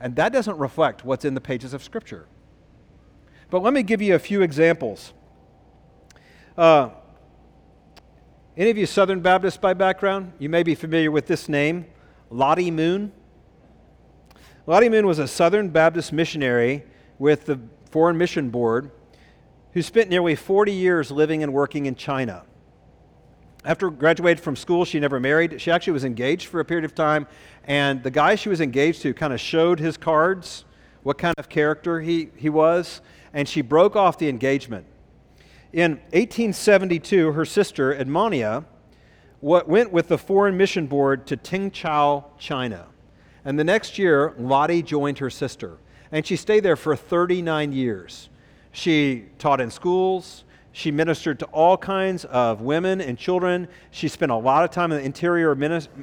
And 0.00 0.16
that 0.16 0.32
doesn't 0.32 0.58
reflect 0.58 1.04
what's 1.04 1.24
in 1.24 1.34
the 1.34 1.40
pages 1.40 1.72
of 1.72 1.82
Scripture. 1.82 2.26
But 3.50 3.62
let 3.62 3.72
me 3.72 3.82
give 3.82 4.02
you 4.02 4.14
a 4.14 4.18
few 4.18 4.42
examples. 4.42 5.12
Uh, 6.56 6.90
any 8.56 8.70
of 8.70 8.76
you 8.76 8.86
Southern 8.86 9.20
Baptists 9.20 9.56
by 9.56 9.74
background? 9.74 10.32
You 10.38 10.48
may 10.48 10.62
be 10.62 10.74
familiar 10.74 11.10
with 11.10 11.26
this 11.26 11.48
name, 11.48 11.86
Lottie 12.30 12.70
Moon. 12.70 13.12
Lottie 14.66 14.88
Moon 14.88 15.06
was 15.06 15.18
a 15.18 15.28
Southern 15.28 15.70
Baptist 15.70 16.12
missionary 16.12 16.84
with 17.18 17.46
the 17.46 17.58
Foreign 17.90 18.18
Mission 18.18 18.50
Board 18.50 18.90
who 19.74 19.82
spent 19.82 20.08
nearly 20.08 20.36
40 20.36 20.72
years 20.72 21.10
living 21.10 21.42
and 21.42 21.52
working 21.52 21.86
in 21.86 21.96
China. 21.96 22.44
After 23.64 23.90
graduated 23.90 24.42
from 24.42 24.56
school, 24.56 24.84
she 24.84 25.00
never 25.00 25.18
married. 25.18 25.60
She 25.60 25.70
actually 25.70 25.94
was 25.94 26.04
engaged 26.04 26.46
for 26.46 26.60
a 26.60 26.64
period 26.64 26.84
of 26.84 26.94
time, 26.94 27.26
and 27.64 28.02
the 28.02 28.10
guy 28.10 28.36
she 28.36 28.48
was 28.48 28.60
engaged 28.60 29.02
to 29.02 29.12
kind 29.12 29.32
of 29.32 29.40
showed 29.40 29.80
his 29.80 29.96
cards, 29.96 30.64
what 31.02 31.18
kind 31.18 31.34
of 31.38 31.48
character 31.48 32.00
he, 32.00 32.30
he 32.36 32.48
was, 32.48 33.00
and 33.32 33.48
she 33.48 33.62
broke 33.62 33.96
off 33.96 34.16
the 34.16 34.28
engagement. 34.28 34.86
In 35.72 35.92
1872, 36.12 37.32
her 37.32 37.44
sister, 37.44 37.92
Edmonia, 37.94 38.64
went 39.40 39.92
with 39.92 40.08
the 40.08 40.18
Foreign 40.18 40.56
Mission 40.56 40.86
Board 40.86 41.26
to 41.26 41.36
Tengchow, 41.36 42.24
China. 42.38 42.86
And 43.44 43.58
the 43.58 43.64
next 43.64 43.98
year, 43.98 44.34
Lottie 44.38 44.82
joined 44.82 45.18
her 45.18 45.30
sister, 45.30 45.78
and 46.12 46.24
she 46.24 46.36
stayed 46.36 46.60
there 46.60 46.76
for 46.76 46.94
39 46.94 47.72
years. 47.72 48.28
She 48.74 49.26
taught 49.38 49.60
in 49.60 49.70
schools, 49.70 50.44
she 50.72 50.90
ministered 50.90 51.38
to 51.38 51.44
all 51.46 51.76
kinds 51.76 52.24
of 52.24 52.60
women 52.60 53.00
and 53.00 53.16
children. 53.16 53.68
She 53.92 54.08
spent 54.08 54.32
a 54.32 54.36
lot 54.36 54.64
of 54.64 54.72
time 54.72 54.90
in 54.90 54.98
the 54.98 55.04
interior, 55.04 55.52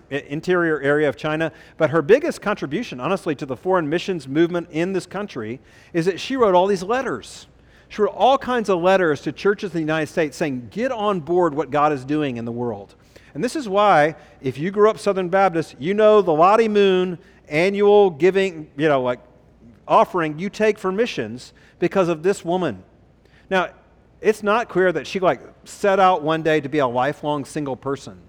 interior 0.09 0.79
area 0.79 1.09
of 1.09 1.17
China. 1.17 1.51
But 1.75 1.89
her 1.89 2.01
biggest 2.01 2.41
contribution, 2.41 3.01
honestly, 3.01 3.35
to 3.35 3.45
the 3.45 3.57
foreign 3.57 3.89
missions 3.89 4.29
movement 4.29 4.69
in 4.71 4.93
this 4.93 5.05
country 5.05 5.59
is 5.91 6.05
that 6.05 6.21
she 6.21 6.37
wrote 6.37 6.55
all 6.55 6.67
these 6.67 6.83
letters. 6.83 7.47
She 7.89 8.01
wrote 8.01 8.15
all 8.15 8.37
kinds 8.37 8.69
of 8.69 8.79
letters 8.81 9.19
to 9.23 9.33
churches 9.33 9.71
in 9.71 9.73
the 9.73 9.81
United 9.81 10.07
States 10.07 10.37
saying, 10.37 10.69
Get 10.71 10.93
on 10.93 11.19
board 11.19 11.53
what 11.53 11.69
God 11.69 11.91
is 11.91 12.05
doing 12.05 12.37
in 12.37 12.45
the 12.45 12.51
world. 12.53 12.95
And 13.33 13.43
this 13.43 13.57
is 13.57 13.67
why, 13.67 14.15
if 14.39 14.57
you 14.57 14.71
grew 14.71 14.89
up 14.89 14.97
Southern 14.97 15.27
Baptist, 15.27 15.75
you 15.79 15.93
know 15.93 16.21
the 16.21 16.31
Lottie 16.31 16.69
Moon 16.69 17.19
annual 17.49 18.09
giving, 18.09 18.69
you 18.77 18.87
know, 18.87 19.01
like 19.01 19.19
offering 19.87 20.39
you 20.39 20.49
take 20.49 20.77
for 20.77 20.91
missions 20.91 21.53
because 21.79 22.07
of 22.07 22.23
this 22.23 22.45
woman. 22.45 22.83
Now, 23.49 23.69
it's 24.21 24.43
not 24.43 24.69
clear 24.69 24.91
that 24.91 25.07
she 25.07 25.19
like 25.19 25.41
set 25.63 25.99
out 25.99 26.21
one 26.21 26.43
day 26.43 26.61
to 26.61 26.69
be 26.69 26.79
a 26.79 26.87
lifelong 26.87 27.43
single 27.45 27.75
person. 27.75 28.21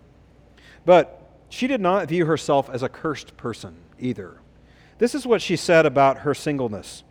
But 0.85 1.19
she 1.49 1.67
did 1.67 1.81
not 1.81 2.09
view 2.09 2.27
herself 2.27 2.71
as 2.71 2.83
a 2.83 2.89
cursed 2.89 3.37
person 3.37 3.77
either. 3.99 4.41
This 4.99 5.15
is 5.15 5.27
what 5.27 5.43
she 5.43 5.57
said 5.57 5.85
about 5.85 6.19
her 6.19 6.35
singleness. 6.35 7.05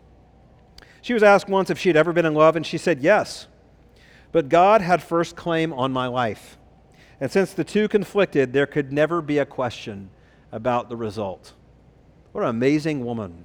She 1.00 1.14
was 1.14 1.22
asked 1.22 1.48
once 1.48 1.70
if 1.70 1.78
she 1.78 1.88
had 1.88 1.96
ever 1.96 2.12
been 2.12 2.26
in 2.26 2.34
love, 2.34 2.56
and 2.56 2.66
she 2.66 2.78
said 2.78 3.00
yes. 3.02 3.46
But 4.30 4.48
God 4.48 4.80
had 4.80 5.02
first 5.02 5.36
claim 5.36 5.72
on 5.72 5.92
my 5.92 6.06
life. 6.06 6.58
And 7.20 7.30
since 7.30 7.52
the 7.52 7.64
two 7.64 7.88
conflicted, 7.88 8.52
there 8.52 8.66
could 8.66 8.92
never 8.92 9.20
be 9.20 9.38
a 9.38 9.46
question 9.46 10.10
about 10.50 10.88
the 10.88 10.96
result. 10.96 11.52
What 12.32 12.42
an 12.42 12.50
amazing 12.50 13.04
woman. 13.04 13.44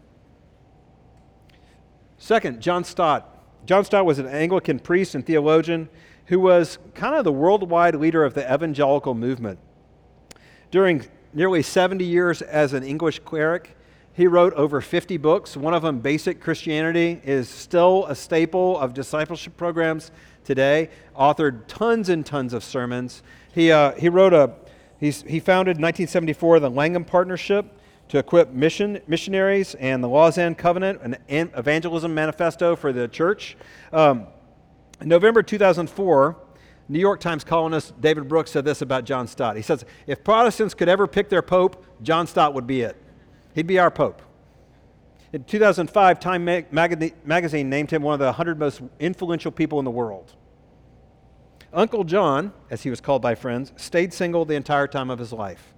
Second, 2.18 2.62
John 2.62 2.84
Stott. 2.84 3.34
John 3.66 3.86
Stott 3.86 4.06
was 4.06 4.20
an 4.20 4.28
Anglican 4.28 4.80
priest 4.80 5.16
and 5.16 5.26
theologian 5.26 5.90
who 6.26 6.40
was 6.40 6.78
kind 6.94 7.16
of 7.16 7.24
the 7.24 7.32
worldwide 7.32 7.96
leader 7.96 8.24
of 8.24 8.34
the 8.34 8.54
evangelical 8.54 9.14
movement. 9.14 9.60
During 10.72 11.06
nearly 11.34 11.62
70 11.62 12.04
years 12.04 12.42
as 12.42 12.74
an 12.74 12.84
English 12.84 13.20
cleric, 13.20 13.78
he 14.14 14.26
wrote 14.26 14.54
over 14.54 14.82
50 14.82 15.18
books. 15.18 15.56
One 15.56 15.74
of 15.74 15.84
them, 15.84 16.00
Basic 16.00 16.42
Christianity, 16.42 17.22
is 17.24 17.48
still 17.48 18.06
a 18.08 18.16
staple 18.16 18.78
of 18.80 18.94
discipleship 18.94 19.56
programs 19.56 20.12
today. 20.44 20.90
Authored 21.16 21.68
tons 21.68 22.10
and 22.10 22.26
tons 22.26 22.54
of 22.54 22.64
sermons. 22.64 23.22
He, 23.54 23.72
uh, 23.72 23.92
he 23.92 24.10
wrote 24.10 24.34
a, 24.34 24.54
he 25.00 25.12
founded 25.12 25.78
in 25.78 25.84
1974 25.84 26.62
the 26.62 26.70
Langham 26.72 27.06
Partnership, 27.06 27.77
to 28.10 28.18
equip 28.18 28.52
mission, 28.52 29.00
missionaries 29.08 29.76
and 29.76 30.04
the 30.04 30.08
Lausanne 30.08 30.56
Covenant, 30.56 31.02
an 31.02 31.18
evangelism 31.56 32.14
manifesto 32.14 32.76
for 32.76 32.94
the 32.94 33.08
church. 33.08 33.58
Um, 33.92 34.28
in 35.02 35.10
November 35.10 35.44
2004, 35.44 36.38
New 36.90 37.00
York 37.00 37.20
Times 37.20 37.44
columnist 37.44 38.00
David 38.00 38.28
Brooks 38.28 38.52
said 38.52 38.64
this 38.64 38.82
about 38.82 39.04
John 39.04 39.28
Stott. 39.28 39.58
He 39.58 39.62
says, 39.62 39.84
If 40.08 40.24
Protestants 40.24 40.74
could 40.74 40.88
ever 40.88 41.06
pick 41.06 41.30
their 41.30 41.42
pope, 41.42 41.86
John 42.02 42.28
Stott 42.28 42.54
would 42.54 42.66
be 42.66 42.82
it. 42.82 42.96
He'd 43.54 43.68
be 43.68 43.80
our 43.80 43.92
pope. 43.92 44.22
In 45.34 45.44
2005, 45.44 46.20
Time 46.20 46.46
magazine 46.46 47.70
named 47.70 47.92
him 47.92 48.02
one 48.02 48.14
of 48.14 48.20
the 48.20 48.26
100 48.26 48.58
most 48.58 48.82
influential 49.00 49.52
people 49.52 49.80
in 49.80 49.86
the 49.86 49.92
world. 49.92 50.34
Uncle 51.74 52.06
John, 52.06 52.54
as 52.70 52.84
he 52.84 52.90
was 52.90 53.02
called 53.02 53.22
by 53.22 53.36
friends, 53.36 53.74
stayed 53.76 54.14
single 54.14 54.46
the 54.46 54.56
entire 54.56 54.88
time 54.88 55.10
of 55.10 55.20
his 55.20 55.34
life. 55.34 55.74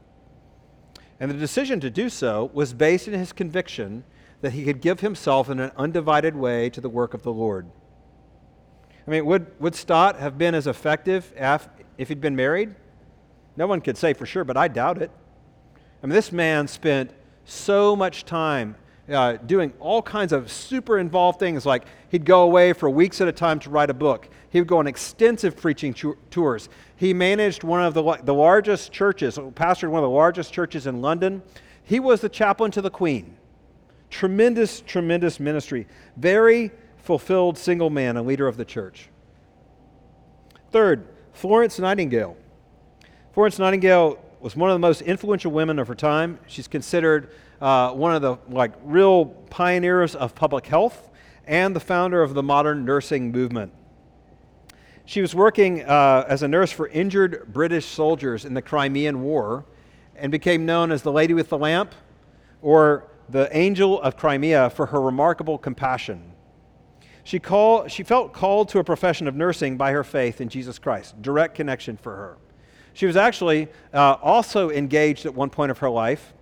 And 1.19 1.29
the 1.29 1.35
decision 1.35 1.79
to 1.81 1.89
do 1.89 2.09
so 2.09 2.49
was 2.53 2.73
based 2.73 3.07
in 3.07 3.13
his 3.13 3.33
conviction 3.33 4.03
that 4.41 4.53
he 4.53 4.63
could 4.63 4.79
give 4.79 5.01
himself 5.01 5.49
in 5.49 5.59
an 5.59 5.71
undivided 5.75 6.35
way 6.35 6.69
to 6.69 6.79
the 6.79 6.89
work 6.89 7.13
of 7.13 7.23
the 7.23 7.33
Lord. 7.33 7.69
I 9.05 9.11
mean, 9.11 9.25
would, 9.25 9.47
would 9.59 9.75
Stott 9.75 10.19
have 10.19 10.37
been 10.37 10.55
as 10.55 10.67
effective 10.67 11.33
if, 11.35 11.67
if 11.97 12.07
he'd 12.07 12.21
been 12.21 12.35
married? 12.35 12.73
No 13.57 13.67
one 13.67 13.81
could 13.81 13.97
say 13.97 14.13
for 14.13 14.25
sure, 14.25 14.43
but 14.43 14.55
I 14.55 14.67
doubt 14.67 15.01
it. 15.01 15.11
I 16.01 16.07
mean, 16.07 16.13
this 16.13 16.31
man 16.31 16.67
spent 16.67 17.11
so 17.43 17.95
much 17.95 18.23
time 18.23 18.75
uh, 19.11 19.37
doing 19.37 19.73
all 19.79 20.01
kinds 20.01 20.33
of 20.33 20.51
super 20.51 20.99
involved 20.99 21.39
things 21.39 21.65
like 21.65 21.85
he'd 22.09 22.25
go 22.25 22.43
away 22.43 22.73
for 22.73 22.89
weeks 22.89 23.21
at 23.21 23.27
a 23.27 23.31
time 23.31 23.59
to 23.59 23.69
write 23.69 23.89
a 23.89 23.93
book. 23.93 24.29
He 24.49 24.59
would 24.59 24.67
go 24.67 24.77
on 24.77 24.87
extensive 24.87 25.55
preaching 25.55 25.93
tours. 26.29 26.69
He 26.95 27.13
managed 27.13 27.63
one 27.63 27.83
of 27.83 27.93
the, 27.93 28.19
the 28.23 28.33
largest 28.33 28.91
churches, 28.91 29.37
pastored 29.37 29.89
one 29.89 30.03
of 30.03 30.09
the 30.09 30.15
largest 30.15 30.53
churches 30.53 30.87
in 30.87 31.01
London. 31.01 31.41
He 31.83 31.99
was 31.99 32.21
the 32.21 32.29
chaplain 32.29 32.71
to 32.71 32.81
the 32.81 32.89
Queen. 32.89 33.35
Tremendous, 34.09 34.81
tremendous 34.81 35.39
ministry. 35.39 35.87
Very 36.17 36.71
fulfilled 36.97 37.57
single 37.57 37.89
man, 37.89 38.17
a 38.17 38.21
leader 38.21 38.47
of 38.47 38.57
the 38.57 38.65
church. 38.65 39.09
Third, 40.71 41.07
Florence 41.33 41.79
Nightingale. 41.79 42.37
Florence 43.33 43.59
Nightingale 43.59 44.19
was 44.39 44.55
one 44.55 44.69
of 44.69 44.75
the 44.75 44.79
most 44.79 45.01
influential 45.01 45.51
women 45.51 45.79
of 45.79 45.87
her 45.87 45.95
time. 45.95 46.39
She's 46.47 46.67
considered 46.67 47.31
uh, 47.61 47.91
one 47.91 48.15
of 48.15 48.21
the 48.21 48.37
like 48.49 48.73
real 48.83 49.25
pioneers 49.25 50.15
of 50.15 50.35
public 50.35 50.65
health 50.65 51.09
and 51.45 51.75
the 51.75 51.79
founder 51.79 52.21
of 52.21 52.33
the 52.33 52.43
modern 52.43 52.85
nursing 52.85 53.31
movement. 53.31 53.73
She 55.05 55.21
was 55.21 55.33
working 55.33 55.83
uh, 55.83 56.25
as 56.27 56.43
a 56.43 56.47
nurse 56.47 56.71
for 56.71 56.87
injured 56.87 57.51
British 57.51 57.85
soldiers 57.85 58.45
in 58.45 58.53
the 58.53 58.61
Crimean 58.61 59.23
War 59.23 59.65
and 60.15 60.31
became 60.31 60.65
known 60.65 60.91
as 60.91 61.01
the 61.01 61.11
Lady 61.11 61.33
with 61.33 61.49
the 61.49 61.57
Lamp 61.57 61.95
or 62.61 63.07
the 63.27 63.49
Angel 63.55 63.99
of 64.01 64.17
Crimea 64.17 64.69
for 64.69 64.85
her 64.87 65.01
remarkable 65.01 65.57
compassion. 65.57 66.33
She, 67.23 67.39
call, 67.39 67.87
she 67.87 68.03
felt 68.03 68.33
called 68.33 68.69
to 68.69 68.79
a 68.79 68.83
profession 68.83 69.27
of 69.27 69.35
nursing 69.35 69.77
by 69.77 69.91
her 69.91 70.03
faith 70.03 70.41
in 70.41 70.49
Jesus 70.49 70.77
Christ, 70.79 71.19
direct 71.21 71.55
connection 71.55 71.97
for 71.97 72.15
her. 72.15 72.37
She 72.93 73.05
was 73.05 73.15
actually 73.15 73.67
uh, 73.93 74.17
also 74.21 74.69
engaged 74.69 75.25
at 75.25 75.33
one 75.33 75.49
point 75.49 75.71
of 75.71 75.79
her 75.79 75.89
life 75.89 76.33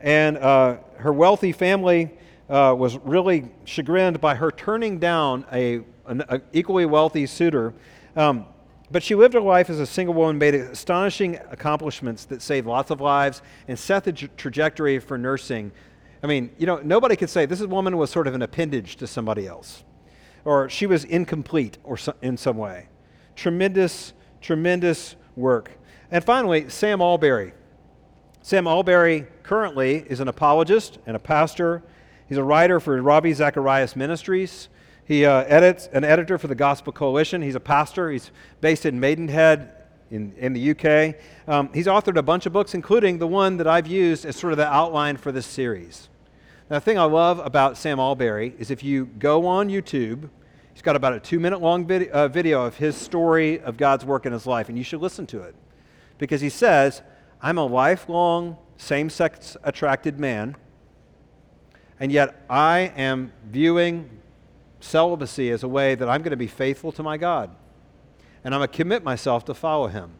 and 0.00 0.36
uh, 0.38 0.76
her 0.96 1.12
wealthy 1.12 1.52
family 1.52 2.10
uh, 2.48 2.74
was 2.76 2.96
really 2.98 3.50
chagrined 3.64 4.20
by 4.20 4.34
her 4.34 4.50
turning 4.50 4.98
down 4.98 5.44
a, 5.52 5.80
an 6.06 6.22
a 6.28 6.40
equally 6.52 6.86
wealthy 6.86 7.26
suitor. 7.26 7.74
Um, 8.16 8.46
but 8.90 9.02
she 9.02 9.14
lived 9.14 9.34
her 9.34 9.40
life 9.40 9.68
as 9.68 9.80
a 9.80 9.86
single 9.86 10.14
woman, 10.14 10.38
made 10.38 10.54
astonishing 10.54 11.38
accomplishments 11.50 12.24
that 12.26 12.40
saved 12.40 12.66
lots 12.66 12.90
of 12.90 13.00
lives 13.00 13.42
and 13.66 13.78
set 13.78 14.04
the 14.04 14.12
trajectory 14.12 14.98
for 14.98 15.18
nursing. 15.18 15.72
I 16.22 16.26
mean, 16.26 16.50
you 16.58 16.66
know, 16.66 16.80
nobody 16.82 17.14
could 17.14 17.30
say 17.30 17.44
this 17.44 17.60
woman 17.60 17.96
was 17.96 18.10
sort 18.10 18.26
of 18.26 18.34
an 18.34 18.42
appendage 18.42 18.96
to 18.96 19.06
somebody 19.06 19.46
else, 19.46 19.84
or 20.44 20.70
she 20.70 20.86
was 20.86 21.04
incomplete 21.04 21.78
or 21.84 21.96
so, 21.96 22.14
in 22.22 22.36
some 22.36 22.56
way. 22.56 22.88
Tremendous, 23.36 24.14
tremendous 24.40 25.16
work. 25.36 25.70
And 26.10 26.24
finally, 26.24 26.70
Sam 26.70 27.00
Allberry. 27.00 27.52
Sam 28.48 28.66
Allberry 28.66 29.26
currently 29.42 30.06
is 30.08 30.20
an 30.20 30.28
apologist 30.28 30.96
and 31.04 31.14
a 31.14 31.18
pastor. 31.18 31.82
He's 32.30 32.38
a 32.38 32.42
writer 32.42 32.80
for 32.80 33.02
Ravi 33.02 33.34
Zacharias 33.34 33.94
Ministries. 33.94 34.70
He 35.04 35.26
uh, 35.26 35.44
edits 35.48 35.90
an 35.92 36.02
editor 36.02 36.38
for 36.38 36.46
the 36.46 36.54
Gospel 36.54 36.94
Coalition. 36.94 37.42
He's 37.42 37.56
a 37.56 37.60
pastor. 37.60 38.10
He's 38.10 38.30
based 38.62 38.86
in 38.86 38.98
Maidenhead 38.98 39.70
in, 40.10 40.32
in 40.38 40.54
the 40.54 40.70
UK. 40.70 41.16
Um, 41.46 41.68
he's 41.74 41.86
authored 41.88 42.16
a 42.16 42.22
bunch 42.22 42.46
of 42.46 42.54
books, 42.54 42.72
including 42.72 43.18
the 43.18 43.26
one 43.26 43.58
that 43.58 43.66
I've 43.66 43.86
used 43.86 44.24
as 44.24 44.36
sort 44.36 44.54
of 44.54 44.56
the 44.56 44.66
outline 44.66 45.18
for 45.18 45.30
this 45.30 45.44
series. 45.44 46.08
Now, 46.70 46.76
the 46.76 46.80
thing 46.80 46.98
I 46.98 47.04
love 47.04 47.40
about 47.40 47.76
Sam 47.76 47.98
Allberry 47.98 48.54
is 48.58 48.70
if 48.70 48.82
you 48.82 49.04
go 49.18 49.46
on 49.46 49.68
YouTube, 49.68 50.30
he's 50.72 50.80
got 50.80 50.96
about 50.96 51.12
a 51.12 51.20
two 51.20 51.38
minute 51.38 51.60
long 51.60 51.84
uh, 52.10 52.28
video 52.28 52.64
of 52.64 52.78
his 52.78 52.96
story 52.96 53.60
of 53.60 53.76
God's 53.76 54.06
work 54.06 54.24
in 54.24 54.32
his 54.32 54.46
life, 54.46 54.70
and 54.70 54.78
you 54.78 54.84
should 54.84 55.02
listen 55.02 55.26
to 55.26 55.42
it. 55.42 55.54
Because 56.16 56.40
he 56.40 56.48
says, 56.48 57.02
I'm 57.40 57.58
a 57.58 57.66
lifelong 57.66 58.56
same 58.76 59.10
sex 59.10 59.56
attracted 59.64 60.18
man, 60.18 60.56
and 62.00 62.12
yet 62.12 62.44
I 62.48 62.92
am 62.96 63.32
viewing 63.46 64.08
celibacy 64.80 65.50
as 65.50 65.62
a 65.62 65.68
way 65.68 65.94
that 65.94 66.08
I'm 66.08 66.22
going 66.22 66.30
to 66.30 66.36
be 66.36 66.46
faithful 66.46 66.92
to 66.92 67.02
my 67.02 67.16
God. 67.16 67.50
And 68.44 68.54
I'm 68.54 68.60
going 68.60 68.70
to 68.70 68.76
commit 68.76 69.02
myself 69.02 69.44
to 69.46 69.54
follow 69.54 69.88
him. 69.88 70.12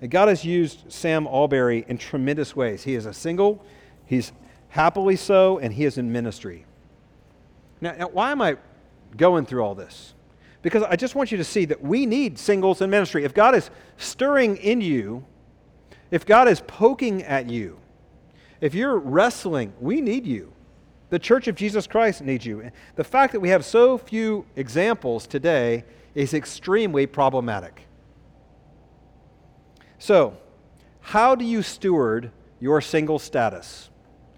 And 0.00 0.10
God 0.10 0.28
has 0.28 0.44
used 0.44 0.92
Sam 0.92 1.26
Allberry 1.26 1.84
in 1.88 1.96
tremendous 1.96 2.54
ways. 2.54 2.82
He 2.84 2.94
is 2.94 3.06
a 3.06 3.14
single, 3.14 3.64
he's 4.04 4.32
happily 4.68 5.16
so, 5.16 5.58
and 5.58 5.72
he 5.72 5.84
is 5.84 5.96
in 5.96 6.12
ministry. 6.12 6.66
Now, 7.80 7.94
now, 7.98 8.08
why 8.08 8.32
am 8.32 8.42
I 8.42 8.56
going 9.16 9.46
through 9.46 9.62
all 9.62 9.74
this? 9.74 10.14
Because 10.62 10.82
I 10.82 10.96
just 10.96 11.14
want 11.14 11.30
you 11.30 11.38
to 11.38 11.44
see 11.44 11.64
that 11.66 11.82
we 11.82 12.06
need 12.06 12.38
singles 12.38 12.80
in 12.80 12.90
ministry. 12.90 13.24
If 13.24 13.34
God 13.34 13.54
is 13.54 13.70
stirring 13.96 14.56
in 14.56 14.80
you, 14.80 15.24
if 16.14 16.24
God 16.24 16.46
is 16.46 16.60
poking 16.60 17.24
at 17.24 17.50
you, 17.50 17.76
if 18.60 18.72
you're 18.72 18.96
wrestling, 18.96 19.72
we 19.80 20.00
need 20.00 20.24
you. 20.24 20.52
The 21.10 21.18
Church 21.18 21.48
of 21.48 21.56
Jesus 21.56 21.88
Christ 21.88 22.22
needs 22.22 22.46
you. 22.46 22.70
The 22.94 23.02
fact 23.02 23.32
that 23.32 23.40
we 23.40 23.48
have 23.48 23.64
so 23.64 23.98
few 23.98 24.46
examples 24.54 25.26
today 25.26 25.84
is 26.14 26.32
extremely 26.32 27.08
problematic. 27.08 27.88
So, 29.98 30.36
how 31.00 31.34
do 31.34 31.44
you 31.44 31.62
steward 31.62 32.30
your 32.60 32.80
single 32.80 33.18
status? 33.18 33.90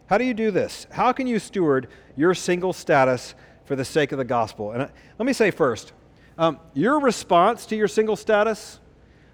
How 0.07 0.17
do 0.17 0.25
you 0.25 0.33
do 0.33 0.51
this? 0.51 0.87
How 0.91 1.13
can 1.13 1.27
you 1.27 1.39
steward 1.39 1.89
your 2.17 2.33
single 2.33 2.73
status 2.73 3.35
for 3.67 3.77
the 3.77 3.85
sake 3.85 4.13
of 4.13 4.19
the 4.19 4.25
gospel? 4.25 4.73
And 4.73 4.85
uh, 4.85 4.89
let 5.19 5.27
me 5.27 5.35
say 5.35 5.51
first 5.51 5.93
um, 6.39 6.59
your 6.73 7.01
response 7.01 7.67
to 7.67 7.77
your 7.77 7.89
single 7.89 8.17
status 8.17 8.81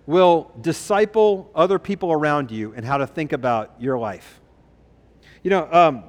will 0.06 0.50
disciple 0.60 1.50
other 1.54 1.78
people 1.78 2.12
around 2.12 2.50
you 2.50 2.72
and 2.74 2.84
how 2.84 2.96
to 2.96 3.06
think 3.06 3.32
about 3.32 3.74
your 3.78 3.98
life. 3.98 4.40
You 5.42 5.50
know, 5.50 5.68
um, 5.72 6.04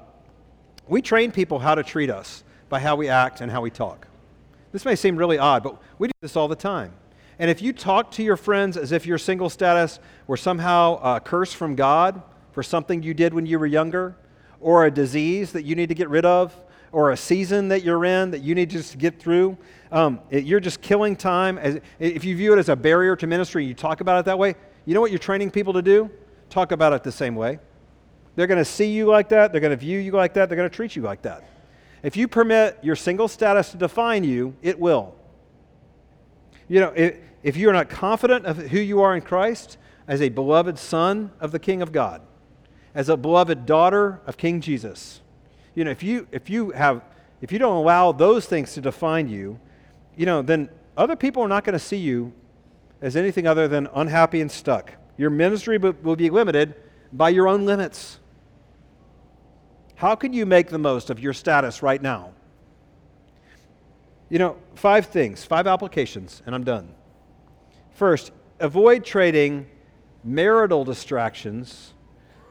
we 0.87 1.01
train 1.01 1.31
people 1.31 1.59
how 1.59 1.75
to 1.75 1.83
treat 1.83 2.09
us 2.09 2.43
by 2.69 2.79
how 2.79 2.95
we 2.95 3.09
act 3.09 3.41
and 3.41 3.51
how 3.51 3.61
we 3.61 3.69
talk. 3.69 4.07
This 4.71 4.85
may 4.85 4.95
seem 4.95 5.15
really 5.15 5.37
odd, 5.37 5.63
but 5.63 5.81
we 5.99 6.07
do 6.07 6.13
this 6.21 6.35
all 6.35 6.47
the 6.47 6.55
time. 6.55 6.93
And 7.39 7.49
if 7.49 7.61
you 7.61 7.73
talk 7.73 8.11
to 8.11 8.23
your 8.23 8.37
friends 8.37 8.77
as 8.77 8.91
if 8.91 9.05
your 9.05 9.17
single 9.17 9.49
status 9.49 9.99
were 10.27 10.37
somehow 10.37 10.99
a 11.03 11.19
curse 11.19 11.53
from 11.53 11.75
God 11.75 12.21
for 12.51 12.63
something 12.63 13.03
you 13.03 13.13
did 13.13 13.33
when 13.33 13.45
you 13.45 13.59
were 13.59 13.65
younger, 13.65 14.15
or 14.59 14.85
a 14.85 14.91
disease 14.91 15.51
that 15.51 15.63
you 15.63 15.75
need 15.75 15.89
to 15.89 15.95
get 15.95 16.09
rid 16.09 16.25
of, 16.25 16.59
or 16.93 17.11
a 17.11 17.17
season 17.17 17.67
that 17.67 17.83
you're 17.83 18.05
in 18.05 18.31
that 18.31 18.41
you 18.41 18.55
need 18.55 18.69
to 18.69 18.77
just 18.77 18.97
get 18.97 19.19
through, 19.19 19.57
um, 19.91 20.21
it, 20.29 20.45
you're 20.45 20.61
just 20.61 20.79
killing 20.79 21.15
time. 21.15 21.57
As, 21.57 21.81
if 21.99 22.23
you 22.23 22.37
view 22.37 22.53
it 22.53 22.59
as 22.59 22.69
a 22.69 22.75
barrier 22.75 23.15
to 23.17 23.27
ministry, 23.27 23.65
you 23.65 23.73
talk 23.73 23.99
about 23.99 24.19
it 24.19 24.25
that 24.25 24.39
way, 24.39 24.55
you 24.85 24.93
know 24.93 25.01
what 25.01 25.11
you're 25.11 25.19
training 25.19 25.51
people 25.51 25.73
to 25.73 25.81
do? 25.81 26.09
Talk 26.49 26.71
about 26.71 26.93
it 26.93 27.03
the 27.03 27.11
same 27.11 27.35
way. 27.35 27.59
They're 28.35 28.47
going 28.47 28.59
to 28.59 28.65
see 28.65 28.91
you 28.91 29.07
like 29.07 29.29
that. 29.29 29.51
They're 29.51 29.61
going 29.61 29.71
to 29.71 29.77
view 29.77 29.99
you 29.99 30.11
like 30.11 30.35
that. 30.35 30.49
They're 30.49 30.55
going 30.55 30.69
to 30.69 30.75
treat 30.75 30.95
you 30.95 31.01
like 31.01 31.23
that. 31.23 31.43
If 32.03 32.15
you 32.15 32.27
permit 32.27 32.77
your 32.83 32.95
single 32.95 33.27
status 33.27 33.71
to 33.71 33.77
define 33.77 34.23
you, 34.23 34.55
it 34.61 34.79
will. 34.79 35.15
You 36.67 36.79
know, 36.79 36.93
if, 36.95 37.17
if 37.41 37.57
you're 37.57 37.73
not 37.73 37.89
confident 37.89 38.45
of 38.45 38.57
who 38.57 38.79
you 38.79 39.01
are 39.01 39.15
in 39.15 39.21
Christ 39.21 39.77
as 40.07 40.21
a 40.21 40.29
beloved 40.29 40.77
son 40.77 41.31
of 41.39 41.51
the 41.51 41.59
King 41.59 41.81
of 41.81 41.91
God, 41.91 42.21
as 42.93 43.09
a 43.09 43.17
beloved 43.17 43.65
daughter 43.65 44.21
of 44.27 44.37
King 44.37 44.61
Jesus, 44.61 45.21
you 45.75 45.83
know, 45.83 45.91
if 45.91 46.03
you 46.03 46.27
if 46.31 46.49
you 46.49 46.71
have 46.71 47.01
if 47.41 47.51
you 47.51 47.59
don't 47.59 47.75
allow 47.75 48.11
those 48.11 48.45
things 48.45 48.73
to 48.73 48.81
define 48.81 49.27
you, 49.27 49.59
you 50.15 50.25
know, 50.25 50.41
then 50.41 50.69
other 50.95 51.15
people 51.15 51.43
are 51.43 51.47
not 51.47 51.63
going 51.63 51.73
to 51.73 51.79
see 51.79 51.97
you 51.97 52.31
as 53.01 53.15
anything 53.15 53.47
other 53.47 53.67
than 53.67 53.87
unhappy 53.93 54.39
and 54.41 54.51
stuck. 54.51 54.93
Your 55.17 55.29
ministry 55.29 55.77
will 55.77 56.15
be 56.15 56.29
limited 56.29 56.75
by 57.11 57.29
your 57.29 57.47
own 57.47 57.65
limits. 57.65 58.19
How 59.95 60.15
can 60.15 60.33
you 60.33 60.45
make 60.45 60.69
the 60.69 60.77
most 60.77 61.09
of 61.09 61.19
your 61.19 61.33
status 61.33 61.83
right 61.83 62.01
now? 62.01 62.31
You 64.29 64.39
know, 64.39 64.57
five 64.75 65.07
things, 65.07 65.43
five 65.43 65.67
applications, 65.67 66.41
and 66.45 66.55
I'm 66.55 66.63
done. 66.63 66.93
First, 67.91 68.31
avoid 68.59 69.05
trading 69.05 69.67
marital 70.23 70.83
distractions 70.83 71.93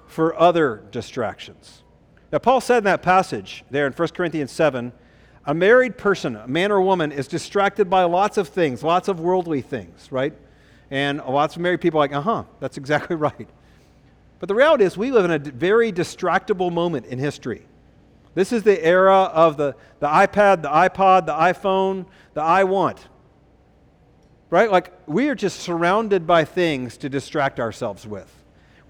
for 0.06 0.38
other 0.38 0.84
distractions. 0.90 1.81
Now, 2.32 2.38
Paul 2.38 2.62
said 2.62 2.78
in 2.78 2.84
that 2.84 3.02
passage 3.02 3.62
there 3.70 3.86
in 3.86 3.92
1 3.92 4.08
Corinthians 4.08 4.50
7 4.50 4.92
a 5.44 5.54
married 5.54 5.98
person, 5.98 6.36
a 6.36 6.46
man 6.46 6.70
or 6.70 6.80
woman, 6.80 7.10
is 7.10 7.26
distracted 7.26 7.90
by 7.90 8.04
lots 8.04 8.38
of 8.38 8.48
things, 8.48 8.82
lots 8.82 9.08
of 9.08 9.18
worldly 9.18 9.60
things, 9.60 10.10
right? 10.12 10.32
And 10.90 11.18
lots 11.18 11.56
of 11.56 11.62
married 11.62 11.80
people 11.80 11.98
are 11.98 12.04
like, 12.04 12.14
uh 12.14 12.20
huh, 12.20 12.44
that's 12.60 12.76
exactly 12.78 13.16
right. 13.16 13.48
But 14.38 14.48
the 14.48 14.54
reality 14.54 14.84
is, 14.84 14.96
we 14.96 15.10
live 15.10 15.24
in 15.24 15.30
a 15.32 15.38
very 15.38 15.92
distractible 15.92 16.72
moment 16.72 17.06
in 17.06 17.18
history. 17.18 17.62
This 18.34 18.52
is 18.52 18.62
the 18.62 18.82
era 18.84 19.24
of 19.24 19.56
the, 19.56 19.76
the 20.00 20.06
iPad, 20.06 20.62
the 20.62 20.68
iPod, 20.68 21.26
the 21.26 21.32
iPhone, 21.32 22.06
the 22.34 22.42
I 22.42 22.64
want. 22.64 23.06
Right? 24.48 24.70
Like, 24.70 24.92
we 25.06 25.28
are 25.28 25.34
just 25.34 25.60
surrounded 25.60 26.26
by 26.26 26.44
things 26.44 26.96
to 26.98 27.08
distract 27.08 27.60
ourselves 27.60 28.06
with. 28.06 28.41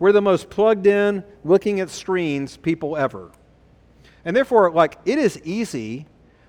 We're 0.03 0.11
the 0.11 0.21
most 0.21 0.51
plugged 0.51 0.89
in, 0.89 1.23
looking 1.45 1.79
at 1.79 1.89
screens 1.89 2.57
people 2.57 2.97
ever. 2.97 3.31
And 4.25 4.35
therefore, 4.35 4.73
like, 4.73 4.99
it 5.05 5.17
is 5.17 5.41
easy 5.45 6.07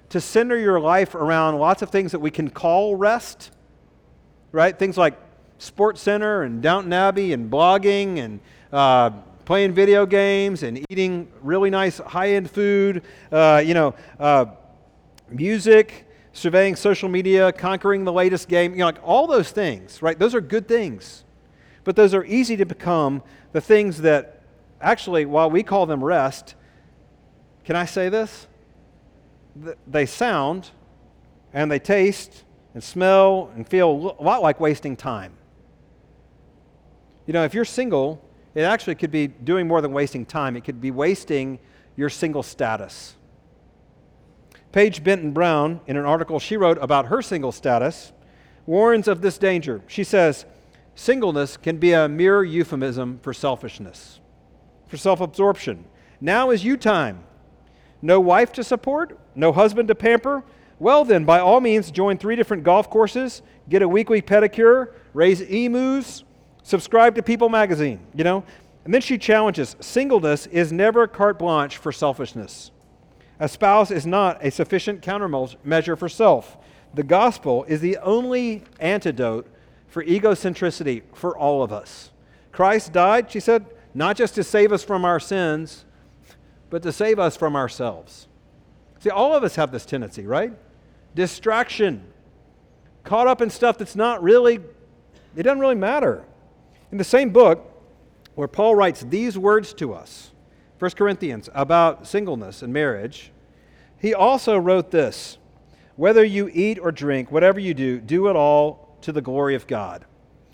to 0.10 0.20
center 0.20 0.58
your 0.58 0.80
life 0.80 1.14
around 1.14 1.60
lots 1.60 1.84
of 1.84 1.92
things 1.92 2.14
that 2.14 2.20
we 2.20 2.32
can 2.32 2.50
call 2.50 2.96
rest, 2.96 3.52
right? 4.52 4.76
Things 4.76 4.98
like 4.98 5.20
Sports 5.60 6.02
Center 6.02 6.42
and 6.42 6.64
Downton 6.64 6.92
Abbey 6.94 7.32
and 7.32 7.52
blogging 7.52 8.18
and 8.18 8.40
uh, 8.72 9.12
playing 9.46 9.74
video 9.74 10.08
games 10.08 10.64
and 10.64 10.84
eating 10.90 11.32
really 11.44 11.70
nice 11.70 12.00
high-end 12.00 12.50
food, 12.50 13.04
uh, 13.32 13.62
you 13.64 13.76
know, 13.76 13.94
uh, 14.20 14.48
music, 15.30 16.08
surveying 16.32 16.76
social 16.76 17.08
media, 17.08 17.52
conquering 17.52 18.04
the 18.04 18.14
latest 18.14 18.48
game, 18.48 18.72
you 18.72 18.80
know, 18.80 18.86
like 18.86 19.04
all 19.04 19.28
those 19.28 19.52
things, 19.52 20.02
right? 20.02 20.18
Those 20.18 20.34
are 20.34 20.42
good 20.42 20.68
things. 20.68 21.24
But 21.84 21.96
those 21.96 22.14
are 22.14 22.24
easy 22.26 22.56
to 22.58 22.66
become 22.66 23.24
the 23.52 23.62
things 23.62 24.02
that 24.02 24.42
actually, 24.82 25.26
while 25.26 25.50
we 25.50 25.64
call 25.64 25.86
them 25.86 26.04
rest, 26.04 26.56
can 27.66 27.76
I 27.76 27.86
say 27.86 28.10
this? 28.10 28.48
They 29.88 30.06
sound 30.06 30.72
and 31.54 31.72
they 31.72 31.80
taste 31.80 32.44
and 32.74 32.84
smell 32.84 33.52
and 33.56 33.68
feel 33.68 34.16
a 34.20 34.24
lot 34.24 34.42
like 34.42 34.60
wasting 34.60 34.96
time. 34.96 35.34
You 37.26 37.34
know, 37.34 37.44
if 37.44 37.54
you're 37.54 37.66
single, 37.66 38.24
it 38.56 38.64
actually 38.64 38.96
could 38.96 39.12
be 39.12 39.28
doing 39.28 39.68
more 39.68 39.82
than 39.82 39.94
wasting 39.94 40.26
time, 40.26 40.56
it 40.56 40.64
could 40.64 40.82
be 40.82 40.92
wasting 40.92 41.60
your 41.96 42.10
single 42.10 42.44
status. 42.44 43.16
Paige 44.72 45.04
Benton 45.04 45.32
Brown, 45.32 45.80
in 45.86 45.98
an 45.98 46.06
article 46.06 46.40
she 46.40 46.58
wrote 46.58 46.80
about 46.82 47.06
her 47.06 47.22
single 47.22 47.52
status, 47.52 48.12
warns 48.66 49.08
of 49.08 49.22
this 49.22 49.38
danger. 49.38 49.82
She 49.88 50.04
says, 50.04 50.46
Singleness 50.96 51.58
can 51.58 51.78
be 51.78 51.94
a 51.94 52.08
mere 52.08 52.44
euphemism 52.44 53.20
for 53.22 53.34
selfishness, 53.34 54.20
for 54.88 54.98
self 54.98 55.22
absorption. 55.22 55.86
Now 56.22 56.52
is 56.52 56.64
you 56.64 56.78
time. 56.78 57.24
No 58.02 58.20
wife 58.20 58.52
to 58.54 58.64
support, 58.64 59.18
no 59.36 59.52
husband 59.52 59.88
to 59.88 59.96
pamper. 59.96 60.44
Well, 60.80 61.06
then, 61.06 61.24
by 61.24 61.40
all 61.40 61.62
means, 61.62 61.92
join 61.92 62.18
three 62.18 62.36
different 62.36 62.64
golf 62.64 62.90
courses, 62.90 63.42
get 63.70 63.82
a 63.82 63.88
weekly 63.88 64.22
pedicure, 64.22 64.94
raise 65.14 65.42
emus, 65.42 66.24
Subscribe 66.64 67.16
to 67.16 67.22
People 67.22 67.50
magazine. 67.50 68.00
You 68.16 68.24
know, 68.24 68.44
And 68.86 68.94
then 68.94 69.02
she 69.02 69.18
challenges 69.18 69.76
singleness 69.80 70.48
is 70.48 70.72
never 70.72 71.08
carte 71.08 71.40
blanche 71.40 71.78
for 71.78 71.92
selfishness. 71.92 72.72
A 73.40 73.48
spouse 73.48 73.92
is 73.92 74.06
not 74.06 74.44
a 74.44 74.50
sufficient 74.50 75.02
countermeasure 75.02 75.98
for 75.98 76.10
self. 76.10 76.58
The 76.94 77.04
gospel 77.04 77.66
is 77.66 77.82
the 77.82 77.98
only 77.98 78.64
antidote 78.80 79.48
for 79.94 80.04
egocentricity 80.04 81.04
for 81.14 81.38
all 81.38 81.62
of 81.62 81.72
us. 81.72 82.10
Christ 82.52 82.92
died, 82.92 83.30
she 83.30 83.40
said, 83.40 83.64
not 83.94 84.16
just 84.16 84.34
to 84.34 84.44
save 84.44 84.72
us 84.72 84.84
from 84.84 85.06
our 85.06 85.20
sins, 85.20 85.86
but 86.72 86.82
to 86.82 86.92
save 86.92 87.20
us 87.20 87.38
from 87.38 87.56
ourselves. 87.56 88.28
See, 88.98 89.12
all 89.12 89.36
of 89.36 89.44
us 89.44 89.56
have 89.56 89.72
this 89.72 89.86
tendency, 89.86 90.26
right? 90.26 90.52
Distraction, 91.14 92.04
caught 93.04 93.28
up 93.28 93.40
in 93.40 93.52
stuff 93.52 93.78
that's 93.78 93.96
not 93.96 94.24
really, 94.24 94.56
it 95.36 95.44
doesn't 95.44 95.60
really 95.60 95.76
matter. 95.76 96.26
In 96.92 96.98
the 96.98 97.04
same 97.04 97.30
book, 97.30 97.72
where 98.34 98.48
Paul 98.48 98.74
writes 98.74 99.02
these 99.08 99.38
words 99.38 99.76
to 99.76 99.94
us, 99.94 100.32
1 100.80 100.90
Corinthians, 100.92 101.50
about 101.54 102.08
singleness 102.08 102.64
and 102.64 102.74
marriage, 102.74 103.32
he 104.00 104.16
also 104.16 104.58
wrote 104.58 104.90
this 104.90 105.38
Whether 105.98 106.24
you 106.24 106.50
eat 106.52 106.80
or 106.80 106.92
drink, 106.92 107.32
whatever 107.32 107.60
you 107.60 107.76
do, 107.76 108.00
do 108.00 108.28
it 108.28 108.36
all 108.36 108.83
to 109.04 109.12
the 109.12 109.22
glory 109.22 109.56
of 109.56 109.68
God. 109.68 110.06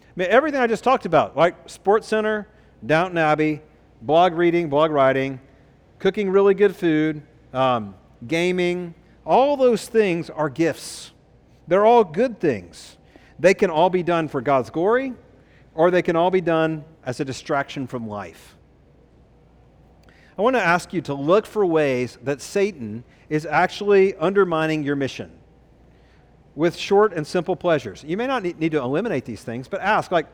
I 0.04 0.12
mean, 0.16 0.28
everything 0.30 0.60
I 0.60 0.68
just 0.68 0.84
talked 0.84 1.06
about, 1.06 1.38
like 1.38 1.70
Sports 1.70 2.08
Center, 2.08 2.48
Downton 2.86 3.18
Abbey, 3.18 3.62
blog 4.02 4.34
reading, 4.34 4.70
blog 4.70 4.92
writing, 4.92 5.40
cooking 6.00 6.30
really 6.30 6.54
good 6.54 6.76
food, 6.76 7.22
um, 7.54 7.96
gaming, 8.28 8.94
all 9.26 9.56
those 9.58 9.88
things 9.88 10.30
are 10.30 10.50
gifts. 10.50 11.12
They're 11.68 11.86
all 11.86 12.04
good 12.04 12.40
things. 12.40 12.98
They 13.38 13.54
can 13.54 13.70
all 13.70 13.90
be 13.90 14.04
done 14.04 14.28
for 14.28 14.42
God's 14.42 14.70
glory, 14.70 15.14
or 15.74 15.92
they 15.92 16.02
can 16.02 16.16
all 16.16 16.32
be 16.32 16.42
done 16.42 16.84
as 17.06 17.20
a 17.20 17.26
distraction 17.26 17.88
from 17.88 18.08
life. 18.08 18.56
I 20.38 20.42
want 20.42 20.56
to 20.56 20.62
ask 20.62 20.94
you 20.94 21.02
to 21.02 21.14
look 21.14 21.46
for 21.46 21.66
ways 21.66 22.18
that 22.24 22.42
Satan 22.42 23.04
is 23.30 23.46
actually 23.46 24.16
undermining 24.16 24.84
your 24.84 24.96
mission 24.96 25.39
with 26.56 26.76
short 26.76 27.14
and 27.14 27.26
simple 27.26 27.56
pleasures. 27.56 28.04
You 28.06 28.18
may 28.18 28.28
not 28.28 28.44
need 28.44 28.72
to 28.72 28.80
eliminate 28.80 29.26
these 29.26 29.44
things, 29.44 29.68
but 29.68 29.82
ask, 29.82 30.12
like, 30.12 30.28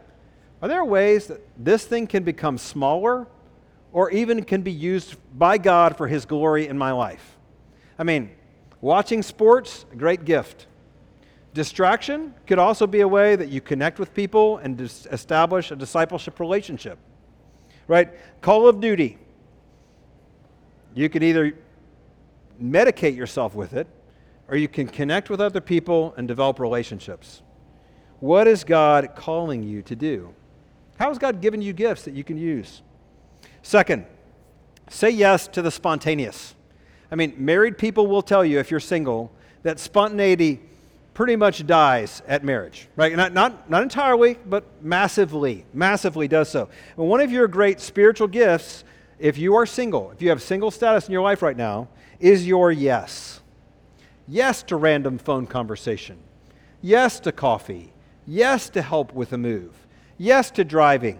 are 0.61 0.67
there 0.67 0.83
ways 0.83 1.27
that 1.27 1.41
this 1.63 1.85
thing 1.85 2.07
can 2.07 2.23
become 2.23 2.57
smaller 2.57 3.27
or 3.91 4.09
even 4.11 4.43
can 4.43 4.61
be 4.61 4.71
used 4.71 5.15
by 5.37 5.57
God 5.57 5.97
for 5.97 6.07
His 6.07 6.25
glory 6.25 6.67
in 6.67 6.77
my 6.77 6.91
life? 6.91 7.37
I 7.99 8.03
mean, 8.03 8.31
watching 8.81 9.21
sports, 9.21 9.85
a 9.91 9.95
great 9.95 10.25
gift. 10.25 10.67
Distraction 11.53 12.33
could 12.47 12.59
also 12.59 12.87
be 12.87 13.01
a 13.01 13.07
way 13.07 13.35
that 13.35 13.49
you 13.49 13.61
connect 13.61 13.99
with 13.99 14.13
people 14.13 14.57
and 14.57 14.79
establish 14.81 15.71
a 15.71 15.75
discipleship 15.75 16.39
relationship. 16.39 16.97
Right? 17.87 18.09
Call 18.41 18.67
of 18.67 18.81
Duty. 18.81 19.17
You 20.93 21.09
could 21.09 21.23
either 21.23 21.57
medicate 22.61 23.15
yourself 23.15 23.53
with 23.53 23.73
it 23.73 23.87
or 24.47 24.57
you 24.57 24.67
can 24.67 24.87
connect 24.87 25.29
with 25.29 25.41
other 25.41 25.61
people 25.61 26.13
and 26.17 26.27
develop 26.27 26.59
relationships. 26.59 27.41
What 28.19 28.47
is 28.47 28.63
God 28.63 29.15
calling 29.15 29.63
you 29.63 29.81
to 29.83 29.95
do? 29.95 30.33
How 30.97 31.09
has 31.09 31.17
God 31.17 31.41
given 31.41 31.61
you 31.61 31.73
gifts 31.73 32.03
that 32.03 32.13
you 32.13 32.23
can 32.23 32.37
use? 32.37 32.81
Second, 33.61 34.05
say 34.89 35.09
yes 35.09 35.47
to 35.49 35.61
the 35.61 35.71
spontaneous. 35.71 36.55
I 37.11 37.15
mean, 37.15 37.33
married 37.37 37.77
people 37.77 38.07
will 38.07 38.21
tell 38.21 38.45
you 38.45 38.59
if 38.59 38.71
you're 38.71 38.79
single 38.79 39.31
that 39.63 39.79
spontaneity 39.79 40.61
pretty 41.15 41.35
much 41.35 41.65
dies 41.65 42.21
at 42.27 42.43
marriage, 42.43 42.87
right? 42.95 43.15
Not, 43.15 43.33
not, 43.33 43.69
not 43.69 43.81
entirely, 43.81 44.37
but 44.45 44.65
massively, 44.83 45.65
massively 45.73 46.27
does 46.27 46.49
so. 46.49 46.69
And 46.97 47.07
one 47.07 47.21
of 47.21 47.31
your 47.31 47.47
great 47.47 47.79
spiritual 47.79 48.27
gifts, 48.27 48.83
if 49.17 49.37
you 49.37 49.55
are 49.55 49.65
single, 49.65 50.11
if 50.11 50.21
you 50.21 50.29
have 50.29 50.41
single 50.41 50.71
status 50.71 51.07
in 51.07 51.13
your 51.13 51.21
life 51.21 51.41
right 51.41 51.55
now, 51.55 51.87
is 52.19 52.45
your 52.45 52.71
yes. 52.71 53.39
Yes 54.27 54.63
to 54.63 54.75
random 54.75 55.17
phone 55.17 55.47
conversation. 55.47 56.17
Yes 56.81 57.19
to 57.21 57.31
coffee. 57.31 57.93
Yes 58.25 58.69
to 58.69 58.81
help 58.81 59.13
with 59.13 59.33
a 59.33 59.37
move. 59.37 59.87
Yes 60.17 60.51
to 60.51 60.63
driving. 60.63 61.19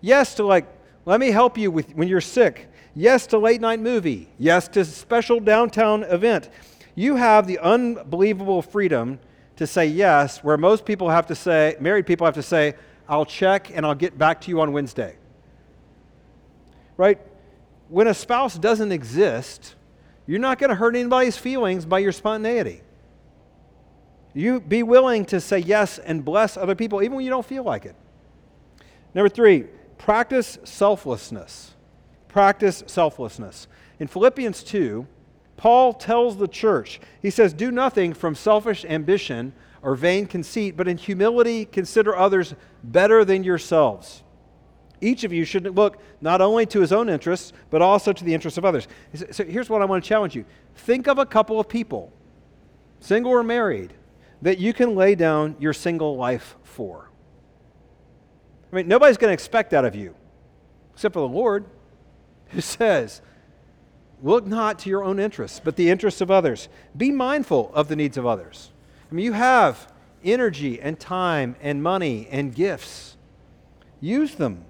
Yes 0.00 0.34
to, 0.34 0.44
like, 0.44 0.66
let 1.04 1.20
me 1.20 1.30
help 1.30 1.56
you 1.56 1.70
with, 1.70 1.94
when 1.94 2.08
you're 2.08 2.20
sick. 2.20 2.68
Yes 2.94 3.26
to 3.28 3.38
late 3.38 3.60
night 3.60 3.80
movie. 3.80 4.28
Yes 4.38 4.68
to 4.68 4.84
special 4.84 5.40
downtown 5.40 6.02
event. 6.04 6.50
You 6.94 7.16
have 7.16 7.46
the 7.46 7.58
unbelievable 7.58 8.62
freedom 8.62 9.18
to 9.56 9.66
say 9.66 9.86
yes, 9.86 10.42
where 10.42 10.56
most 10.56 10.84
people 10.84 11.08
have 11.08 11.26
to 11.26 11.34
say, 11.34 11.76
married 11.80 12.06
people 12.06 12.26
have 12.26 12.34
to 12.34 12.42
say, 12.42 12.74
I'll 13.08 13.24
check 13.24 13.70
and 13.74 13.86
I'll 13.86 13.94
get 13.94 14.18
back 14.18 14.40
to 14.42 14.48
you 14.50 14.60
on 14.60 14.72
Wednesday. 14.72 15.16
Right? 16.96 17.20
When 17.88 18.08
a 18.08 18.14
spouse 18.14 18.58
doesn't 18.58 18.90
exist, 18.90 19.75
you're 20.26 20.40
not 20.40 20.58
going 20.58 20.70
to 20.70 20.76
hurt 20.76 20.96
anybody's 20.96 21.36
feelings 21.36 21.84
by 21.84 22.00
your 22.00 22.12
spontaneity. 22.12 22.82
You 24.34 24.60
be 24.60 24.82
willing 24.82 25.24
to 25.26 25.40
say 25.40 25.58
yes 25.58 25.98
and 25.98 26.24
bless 26.24 26.56
other 26.56 26.74
people 26.74 27.02
even 27.02 27.16
when 27.16 27.24
you 27.24 27.30
don't 27.30 27.46
feel 27.46 27.64
like 27.64 27.86
it. 27.86 27.94
Number 29.14 29.28
three, 29.28 29.64
practice 29.98 30.58
selflessness. 30.64 31.74
Practice 32.28 32.84
selflessness. 32.86 33.66
In 33.98 34.08
Philippians 34.08 34.62
2, 34.62 35.06
Paul 35.56 35.94
tells 35.94 36.36
the 36.36 36.48
church, 36.48 37.00
he 37.22 37.30
says, 37.30 37.54
Do 37.54 37.70
nothing 37.70 38.12
from 38.12 38.34
selfish 38.34 38.84
ambition 38.84 39.54
or 39.80 39.94
vain 39.94 40.26
conceit, 40.26 40.76
but 40.76 40.88
in 40.88 40.98
humility 40.98 41.64
consider 41.64 42.14
others 42.14 42.54
better 42.84 43.24
than 43.24 43.42
yourselves. 43.42 44.22
Each 45.00 45.24
of 45.24 45.32
you 45.32 45.44
should 45.44 45.76
look 45.76 45.98
not 46.20 46.40
only 46.40 46.66
to 46.66 46.80
his 46.80 46.92
own 46.92 47.08
interests, 47.08 47.52
but 47.70 47.82
also 47.82 48.12
to 48.12 48.24
the 48.24 48.32
interests 48.32 48.56
of 48.56 48.64
others. 48.64 48.88
So 49.30 49.44
here's 49.44 49.68
what 49.68 49.82
I 49.82 49.84
want 49.84 50.02
to 50.02 50.08
challenge 50.08 50.34
you 50.34 50.44
think 50.74 51.06
of 51.06 51.18
a 51.18 51.26
couple 51.26 51.60
of 51.60 51.68
people, 51.68 52.12
single 53.00 53.32
or 53.32 53.42
married, 53.42 53.92
that 54.42 54.58
you 54.58 54.72
can 54.72 54.94
lay 54.94 55.14
down 55.14 55.56
your 55.58 55.72
single 55.72 56.16
life 56.16 56.56
for. 56.62 57.10
I 58.72 58.76
mean, 58.76 58.88
nobody's 58.88 59.16
going 59.16 59.30
to 59.30 59.34
expect 59.34 59.70
that 59.70 59.84
of 59.84 59.94
you, 59.94 60.14
except 60.94 61.12
for 61.12 61.20
the 61.20 61.28
Lord, 61.28 61.66
who 62.48 62.60
says, 62.60 63.20
Look 64.22 64.46
not 64.46 64.78
to 64.80 64.88
your 64.88 65.04
own 65.04 65.18
interests, 65.18 65.60
but 65.62 65.76
the 65.76 65.90
interests 65.90 66.22
of 66.22 66.30
others. 66.30 66.68
Be 66.96 67.10
mindful 67.10 67.70
of 67.74 67.88
the 67.88 67.96
needs 67.96 68.16
of 68.16 68.24
others. 68.24 68.70
I 69.10 69.14
mean, 69.14 69.26
you 69.26 69.32
have 69.32 69.92
energy 70.24 70.80
and 70.80 70.98
time 70.98 71.54
and 71.60 71.82
money 71.82 72.26
and 72.30 72.54
gifts. 72.54 73.16
Use 74.00 74.34
them. 74.34 74.64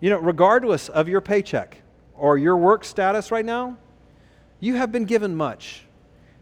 You 0.00 0.10
know, 0.10 0.18
regardless 0.18 0.88
of 0.88 1.08
your 1.08 1.20
paycheck 1.20 1.82
or 2.14 2.38
your 2.38 2.56
work 2.56 2.84
status 2.84 3.30
right 3.30 3.44
now, 3.44 3.76
you 4.58 4.76
have 4.76 4.90
been 4.90 5.04
given 5.04 5.36
much. 5.36 5.84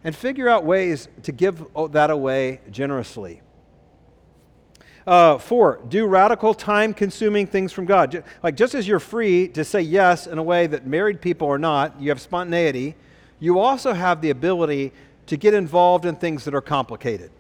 And 0.05 0.14
figure 0.14 0.49
out 0.49 0.64
ways 0.64 1.09
to 1.25 1.33
give 1.33 1.64
that 1.90 2.11
away 2.11 2.61
generously. 2.71 3.42
Uh, 5.07 5.38
four, 5.38 5.81
do 5.88 6.07
radical 6.07 6.55
time 6.55 6.94
consuming 6.94 7.47
things 7.47 7.73
from 7.73 7.85
God. 7.85 8.23
Like, 8.42 8.57
just 8.57 8.75
as 8.75 8.87
you're 8.87 9.01
free 9.01 9.49
to 9.49 9.64
say 9.64 9.81
yes 9.81 10.27
in 10.27 10.38
a 10.38 10.42
way 10.42 10.66
that 10.66 10.87
married 10.87 11.21
people 11.21 11.49
are 11.49 11.59
not, 11.59 12.01
you 12.01 12.11
have 12.11 12.21
spontaneity, 12.21 12.94
you 13.40 13.59
also 13.59 13.92
have 13.92 14.21
the 14.21 14.31
ability 14.31 14.92
to 15.27 15.37
get 15.37 15.55
involved 15.55 16.05
in 16.05 16.14
things 16.14 16.44
that 16.44 16.55
are 16.55 16.61
complicated, 16.61 17.31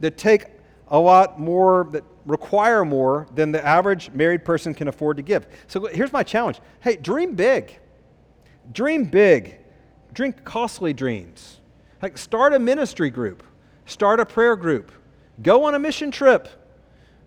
that 0.00 0.16
take 0.16 0.46
a 0.90 0.98
lot 0.98 1.38
more, 1.40 1.88
that 1.92 2.04
require 2.26 2.84
more 2.84 3.26
than 3.34 3.52
the 3.52 3.64
average 3.64 4.10
married 4.10 4.44
person 4.44 4.74
can 4.74 4.88
afford 4.88 5.16
to 5.16 5.22
give. 5.22 5.46
So 5.66 5.86
here's 5.86 6.12
my 6.12 6.22
challenge 6.22 6.60
hey, 6.80 6.96
dream 6.96 7.34
big. 7.34 7.78
Dream 8.72 9.04
big. 9.04 9.58
Dream 10.12 10.32
costly 10.32 10.92
dreams. 10.92 11.60
Like, 12.02 12.18
start 12.18 12.52
a 12.52 12.58
ministry 12.58 13.10
group, 13.10 13.42
start 13.86 14.20
a 14.20 14.26
prayer 14.26 14.56
group, 14.56 14.92
go 15.42 15.64
on 15.64 15.74
a 15.74 15.78
mission 15.78 16.10
trip 16.10 16.48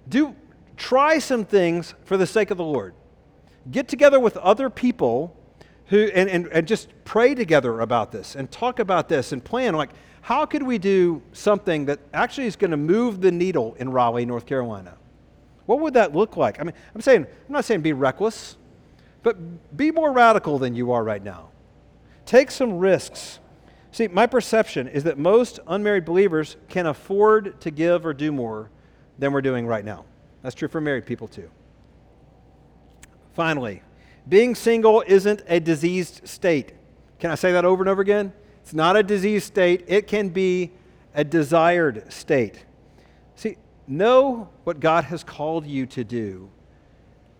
do 0.07 0.35
try 0.77 1.19
some 1.19 1.45
things 1.45 1.93
for 2.05 2.17
the 2.17 2.27
sake 2.27 2.51
of 2.51 2.57
the 2.57 2.63
Lord. 2.63 2.93
Get 3.69 3.87
together 3.87 4.19
with 4.19 4.37
other 4.37 4.69
people 4.69 5.35
who 5.87 6.09
and, 6.13 6.29
and, 6.29 6.47
and 6.47 6.67
just 6.67 6.89
pray 7.03 7.35
together 7.35 7.81
about 7.81 8.11
this 8.11 8.35
and 8.35 8.49
talk 8.49 8.79
about 8.79 9.09
this 9.09 9.31
and 9.31 9.43
plan 9.43 9.75
like 9.75 9.91
how 10.21 10.45
could 10.45 10.63
we 10.63 10.77
do 10.77 11.21
something 11.33 11.85
that 11.85 11.99
actually 12.13 12.47
is 12.47 12.55
going 12.55 12.71
to 12.71 12.77
move 12.77 13.21
the 13.21 13.31
needle 13.31 13.75
in 13.79 13.91
Raleigh, 13.91 14.25
North 14.25 14.45
Carolina? 14.45 14.97
What 15.65 15.79
would 15.79 15.95
that 15.95 16.15
look 16.15 16.37
like? 16.37 16.59
I 16.59 16.63
mean, 16.63 16.75
I'm 16.93 17.01
saying 17.01 17.25
I'm 17.25 17.53
not 17.53 17.65
saying 17.65 17.81
be 17.81 17.93
reckless, 17.93 18.57
but 19.23 19.75
be 19.75 19.91
more 19.91 20.11
radical 20.11 20.59
than 20.59 20.75
you 20.75 20.91
are 20.91 21.03
right 21.03 21.23
now. 21.23 21.49
Take 22.25 22.51
some 22.51 22.77
risks. 22.77 23.39
See, 23.91 24.07
my 24.07 24.25
perception 24.25 24.87
is 24.87 25.03
that 25.03 25.17
most 25.17 25.59
unmarried 25.67 26.05
believers 26.05 26.55
can 26.69 26.85
afford 26.85 27.59
to 27.61 27.71
give 27.71 28.05
or 28.05 28.13
do 28.13 28.31
more 28.31 28.69
than 29.19 29.33
we're 29.33 29.41
doing 29.41 29.67
right 29.67 29.83
now. 29.83 30.05
That's 30.41 30.55
true 30.55 30.67
for 30.67 30.81
married 30.81 31.05
people 31.05 31.27
too. 31.27 31.49
Finally, 33.33 33.81
being 34.27 34.55
single 34.55 35.03
isn't 35.07 35.43
a 35.47 35.59
diseased 35.59 36.27
state. 36.27 36.73
Can 37.19 37.31
I 37.31 37.35
say 37.35 37.51
that 37.53 37.65
over 37.65 37.81
and 37.83 37.89
over 37.89 38.01
again? 38.01 38.33
It's 38.61 38.73
not 38.73 38.95
a 38.95 39.03
diseased 39.03 39.47
state, 39.47 39.85
it 39.87 40.07
can 40.07 40.29
be 40.29 40.71
a 41.13 41.23
desired 41.23 42.11
state. 42.11 42.65
See, 43.35 43.57
know 43.87 44.49
what 44.63 44.79
God 44.79 45.05
has 45.05 45.23
called 45.23 45.65
you 45.65 45.85
to 45.87 46.03
do 46.03 46.49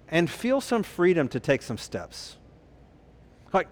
and 0.10 0.30
feel 0.30 0.60
some 0.60 0.84
freedom 0.84 1.28
to 1.30 1.40
take 1.40 1.62
some 1.62 1.78
steps. 1.78 2.38
Like, 3.54 3.70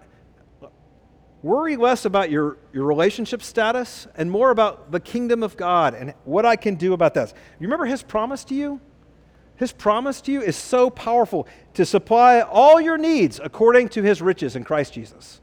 worry 1.42 1.76
less 1.76 2.06
about 2.06 2.32
your, 2.32 2.58
your 2.74 2.86
relationship 2.86 3.42
status 3.42 4.08
and 4.16 4.32
more 4.32 4.52
about 4.52 4.92
the 4.92 5.00
kingdom 5.00 5.44
of 5.44 5.58
God 5.58 5.94
and 5.94 6.14
what 6.24 6.46
I 6.46 6.56
can 6.56 6.76
do 6.76 6.94
about 6.94 7.14
this. 7.14 7.34
You 7.60 7.68
remember 7.68 7.86
his 7.86 8.04
promise 8.04 8.44
to 8.46 8.56
you? 8.56 8.80
His 9.58 9.74
promise 9.74 10.22
to 10.22 10.32
you 10.32 10.42
is 10.42 10.56
so 10.56 10.90
powerful 10.90 11.46
to 11.74 11.86
supply 11.86 12.40
all 12.40 12.80
your 12.80 12.98
needs 12.98 13.42
according 13.44 13.90
to 13.90 14.02
his 14.02 14.22
riches 14.22 14.56
in 14.56 14.64
Christ 14.64 14.94
Jesus. 14.94 15.42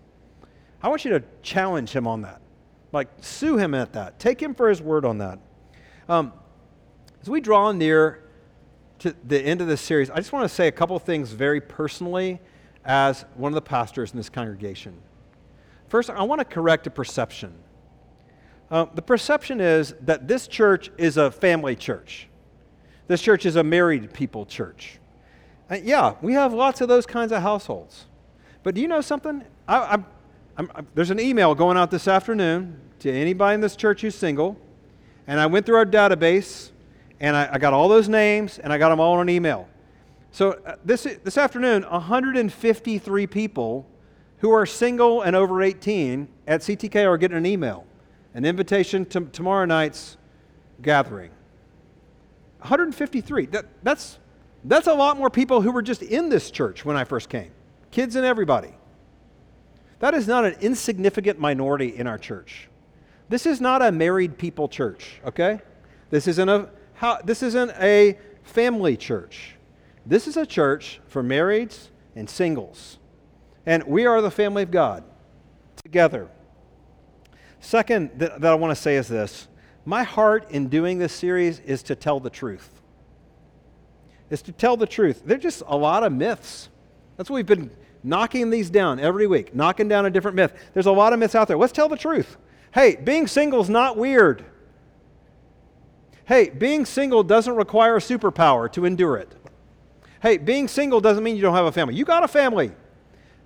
I 0.82 0.88
want 0.88 1.04
you 1.04 1.10
to 1.12 1.22
challenge 1.42 1.90
him 1.90 2.06
on 2.06 2.22
that. 2.22 2.40
Like, 2.92 3.08
sue 3.20 3.56
him 3.56 3.74
at 3.74 3.92
that. 3.94 4.18
Take 4.18 4.40
him 4.40 4.54
for 4.54 4.68
his 4.68 4.80
word 4.80 5.04
on 5.04 5.18
that. 5.18 5.38
Um, 6.08 6.32
as 7.20 7.28
we 7.28 7.40
draw 7.40 7.72
near 7.72 8.22
to 9.00 9.14
the 9.24 9.40
end 9.40 9.60
of 9.60 9.66
this 9.66 9.80
series, 9.80 10.10
I 10.10 10.16
just 10.16 10.32
want 10.32 10.48
to 10.48 10.54
say 10.54 10.68
a 10.68 10.72
couple 10.72 10.98
things 10.98 11.32
very 11.32 11.60
personally 11.60 12.40
as 12.84 13.24
one 13.34 13.50
of 13.50 13.54
the 13.54 13.62
pastors 13.62 14.12
in 14.12 14.16
this 14.16 14.30
congregation. 14.30 14.94
First, 15.88 16.10
I 16.10 16.22
want 16.22 16.40
to 16.40 16.44
correct 16.44 16.86
a 16.86 16.90
perception. 16.90 17.52
Uh, 18.70 18.86
the 18.94 19.02
perception 19.02 19.60
is 19.60 19.94
that 20.00 20.26
this 20.26 20.48
church 20.48 20.90
is 20.98 21.16
a 21.16 21.30
family 21.30 21.76
church. 21.76 22.28
This 23.08 23.22
church 23.22 23.46
is 23.46 23.56
a 23.56 23.62
married 23.62 24.12
people 24.12 24.46
church. 24.46 24.98
Uh, 25.70 25.78
yeah, 25.82 26.14
we 26.20 26.32
have 26.34 26.52
lots 26.52 26.80
of 26.80 26.88
those 26.88 27.06
kinds 27.06 27.32
of 27.32 27.42
households. 27.42 28.06
But 28.62 28.74
do 28.74 28.80
you 28.80 28.88
know 28.88 29.00
something? 29.00 29.44
I, 29.68 29.98
I'm, 30.58 30.70
I'm, 30.74 30.86
there's 30.94 31.10
an 31.10 31.20
email 31.20 31.54
going 31.54 31.76
out 31.76 31.90
this 31.90 32.08
afternoon 32.08 32.80
to 33.00 33.12
anybody 33.12 33.54
in 33.54 33.60
this 33.60 33.76
church 33.76 34.00
who's 34.00 34.14
single. 34.14 34.56
And 35.26 35.38
I 35.38 35.46
went 35.46 35.66
through 35.66 35.76
our 35.76 35.86
database 35.86 36.70
and 37.20 37.36
I, 37.36 37.50
I 37.52 37.58
got 37.58 37.72
all 37.72 37.88
those 37.88 38.08
names 38.08 38.58
and 38.58 38.72
I 38.72 38.78
got 38.78 38.88
them 38.88 39.00
all 39.00 39.14
on 39.14 39.20
an 39.20 39.28
email. 39.28 39.68
So 40.30 40.52
uh, 40.66 40.76
this, 40.84 41.06
this 41.24 41.36
afternoon, 41.38 41.82
153 41.82 43.26
people 43.26 43.86
who 44.38 44.50
are 44.50 44.66
single 44.66 45.22
and 45.22 45.34
over 45.34 45.62
18 45.62 46.28
at 46.46 46.60
CTK 46.60 47.06
are 47.06 47.18
getting 47.18 47.36
an 47.36 47.46
email, 47.46 47.86
an 48.34 48.44
invitation 48.44 49.04
to 49.06 49.22
tomorrow 49.26 49.64
night's 49.64 50.16
gathering. 50.82 51.30
153. 52.60 53.46
That, 53.46 53.66
that's, 53.82 54.18
that's 54.64 54.86
a 54.86 54.94
lot 54.94 55.18
more 55.18 55.30
people 55.30 55.60
who 55.60 55.70
were 55.70 55.82
just 55.82 56.02
in 56.02 56.28
this 56.28 56.50
church 56.50 56.84
when 56.84 56.96
I 56.96 57.04
first 57.04 57.28
came, 57.28 57.50
kids 57.90 58.16
and 58.16 58.24
everybody. 58.24 58.72
That 59.98 60.14
is 60.14 60.28
not 60.28 60.44
an 60.44 60.56
insignificant 60.60 61.38
minority 61.38 61.96
in 61.96 62.06
our 62.06 62.18
church. 62.18 62.68
This 63.28 63.46
is 63.46 63.60
not 63.60 63.82
a 63.82 63.90
married 63.90 64.38
people 64.38 64.68
church, 64.68 65.20
okay? 65.24 65.60
This 66.10 66.28
isn't 66.28 66.48
a, 66.48 66.68
this 67.24 67.42
isn't 67.42 67.70
a 67.80 68.18
family 68.42 68.96
church. 68.96 69.56
This 70.04 70.28
is 70.28 70.36
a 70.36 70.46
church 70.46 71.00
for 71.08 71.22
marrieds 71.22 71.88
and 72.14 72.30
singles. 72.30 72.98
And 73.64 73.82
we 73.84 74.06
are 74.06 74.22
the 74.22 74.30
family 74.30 74.62
of 74.62 74.70
God 74.70 75.02
together. 75.82 76.28
Second, 77.58 78.10
that, 78.18 78.40
that 78.40 78.52
I 78.52 78.54
want 78.54 78.70
to 78.76 78.80
say 78.80 78.96
is 78.96 79.08
this 79.08 79.48
my 79.84 80.02
heart 80.02 80.50
in 80.50 80.68
doing 80.68 80.98
this 80.98 81.12
series 81.12 81.58
is 81.60 81.82
to 81.84 81.94
tell 81.94 82.20
the 82.20 82.30
truth. 82.30 82.70
Is 84.30 84.42
to 84.42 84.52
tell 84.52 84.76
the 84.76 84.86
truth. 84.86 85.22
There's 85.24 85.42
just 85.42 85.62
a 85.66 85.76
lot 85.76 86.02
of 86.02 86.12
myths. 86.12 86.68
That's 87.16 87.30
what 87.30 87.36
we've 87.36 87.46
been 87.46 87.70
knocking 88.02 88.50
these 88.50 88.70
down 88.70 89.00
every 89.00 89.26
week, 89.26 89.54
knocking 89.54 89.88
down 89.88 90.06
a 90.06 90.10
different 90.10 90.36
myth. 90.36 90.54
There's 90.74 90.86
a 90.86 90.92
lot 90.92 91.12
of 91.12 91.18
myths 91.18 91.34
out 91.34 91.48
there. 91.48 91.56
Let's 91.56 91.72
tell 91.72 91.88
the 91.88 91.96
truth. 91.96 92.36
Hey, 92.72 92.96
being 92.96 93.26
single 93.26 93.60
is 93.60 93.70
not 93.70 93.96
weird. 93.96 94.44
Hey, 96.24 96.50
being 96.50 96.84
single 96.84 97.22
doesn't 97.22 97.54
require 97.54 97.96
a 97.96 98.00
superpower 98.00 98.70
to 98.72 98.84
endure 98.84 99.16
it. 99.16 99.34
Hey, 100.20 100.38
being 100.38 100.66
single 100.66 101.00
doesn't 101.00 101.22
mean 101.22 101.36
you 101.36 101.42
don't 101.42 101.54
have 101.54 101.66
a 101.66 101.72
family. 101.72 101.94
You 101.94 102.04
got 102.04 102.24
a 102.24 102.28
family. 102.28 102.72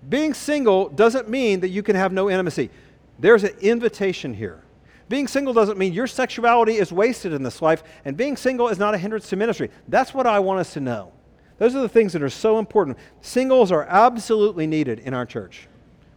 Being 0.09 0.33
single 0.33 0.89
doesn't 0.89 1.29
mean 1.29 1.61
that 1.61 1.69
you 1.69 1.83
can 1.83 1.95
have 1.95 2.13
no 2.13 2.31
intimacy. 2.31 2.71
There's 3.19 3.45
an 3.45 3.55
invitation 3.61 4.33
here. 4.33 4.63
Being 5.11 5.29
single 5.29 5.53
doesn't 5.53 5.77
mean 5.77 5.93
your 5.93 6.07
sexuality 6.07 6.77
is 6.77 6.93
wasted 6.93 7.33
in 7.33 7.43
this 7.43 7.61
life, 7.61 7.83
and 8.05 8.17
being 8.17 8.37
single 8.37 8.69
is 8.69 8.79
not 8.79 8.95
a 8.95 8.99
hindrance 8.99 9.29
to 9.31 9.37
ministry. 9.37 9.71
That's 9.89 10.15
what 10.15 10.27
I 10.27 10.39
want 10.39 10.61
us 10.61 10.73
to 10.75 10.81
know. 10.81 11.13
Those 11.61 11.77
are 11.77 11.83
the 11.83 11.91
things 11.91 12.15
that 12.15 12.23
are 12.23 12.31
so 12.31 12.59
important. 12.59 12.97
Singles 13.21 13.71
are 13.71 13.85
absolutely 13.85 14.67
needed 14.67 14.99
in 15.01 15.13
our 15.13 15.27
church. 15.27 15.69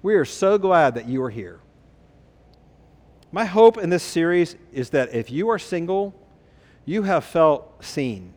We 0.01 0.15
are 0.15 0.23
so 0.23 0.57
glad 0.57 0.95
that 0.95 1.05
you 1.05 1.21
are 1.21 1.29
here. 1.29 1.59
My 3.29 3.43
hope 3.43 3.77
in 3.77 3.89
this 3.89 4.03
series 4.03 4.55
is 4.71 4.91
that 4.91 5.13
if 5.13 5.29
you 5.29 5.49
are 5.49 5.59
single, 5.59 6.15
you 6.85 7.03
have 7.03 7.25
felt 7.25 7.83
seen 7.83 8.33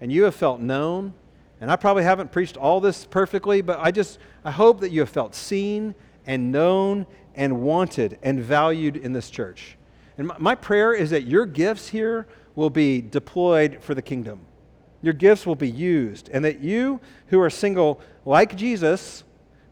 and 0.00 0.10
you 0.10 0.24
have 0.24 0.34
felt 0.34 0.60
known. 0.60 1.12
And 1.60 1.70
I 1.70 1.76
probably 1.76 2.04
haven't 2.04 2.32
preached 2.32 2.56
all 2.56 2.80
this 2.80 3.04
perfectly, 3.04 3.60
but 3.60 3.78
I 3.78 3.90
just 3.90 4.18
I 4.46 4.52
hope 4.52 4.80
that 4.80 4.92
you 4.92 5.00
have 5.00 5.10
felt 5.10 5.34
seen 5.34 5.94
and 6.26 6.50
known 6.50 7.06
and 7.34 7.60
wanted 7.60 8.18
and 8.22 8.40
valued 8.40 8.96
in 8.96 9.12
this 9.12 9.28
church. 9.28 9.76
And 10.16 10.28
my, 10.28 10.36
my 10.38 10.54
prayer 10.54 10.94
is 10.94 11.10
that 11.10 11.24
your 11.24 11.44
gifts 11.44 11.88
here 11.88 12.26
will 12.54 12.70
be 12.70 13.02
deployed 13.02 13.76
for 13.82 13.94
the 13.94 14.00
kingdom. 14.00 14.45
Your 15.06 15.12
gifts 15.12 15.46
will 15.46 15.54
be 15.54 15.70
used, 15.70 16.28
and 16.30 16.44
that 16.44 16.58
you 16.58 17.00
who 17.28 17.40
are 17.40 17.48
single, 17.48 18.00
like 18.24 18.56
Jesus, 18.56 19.22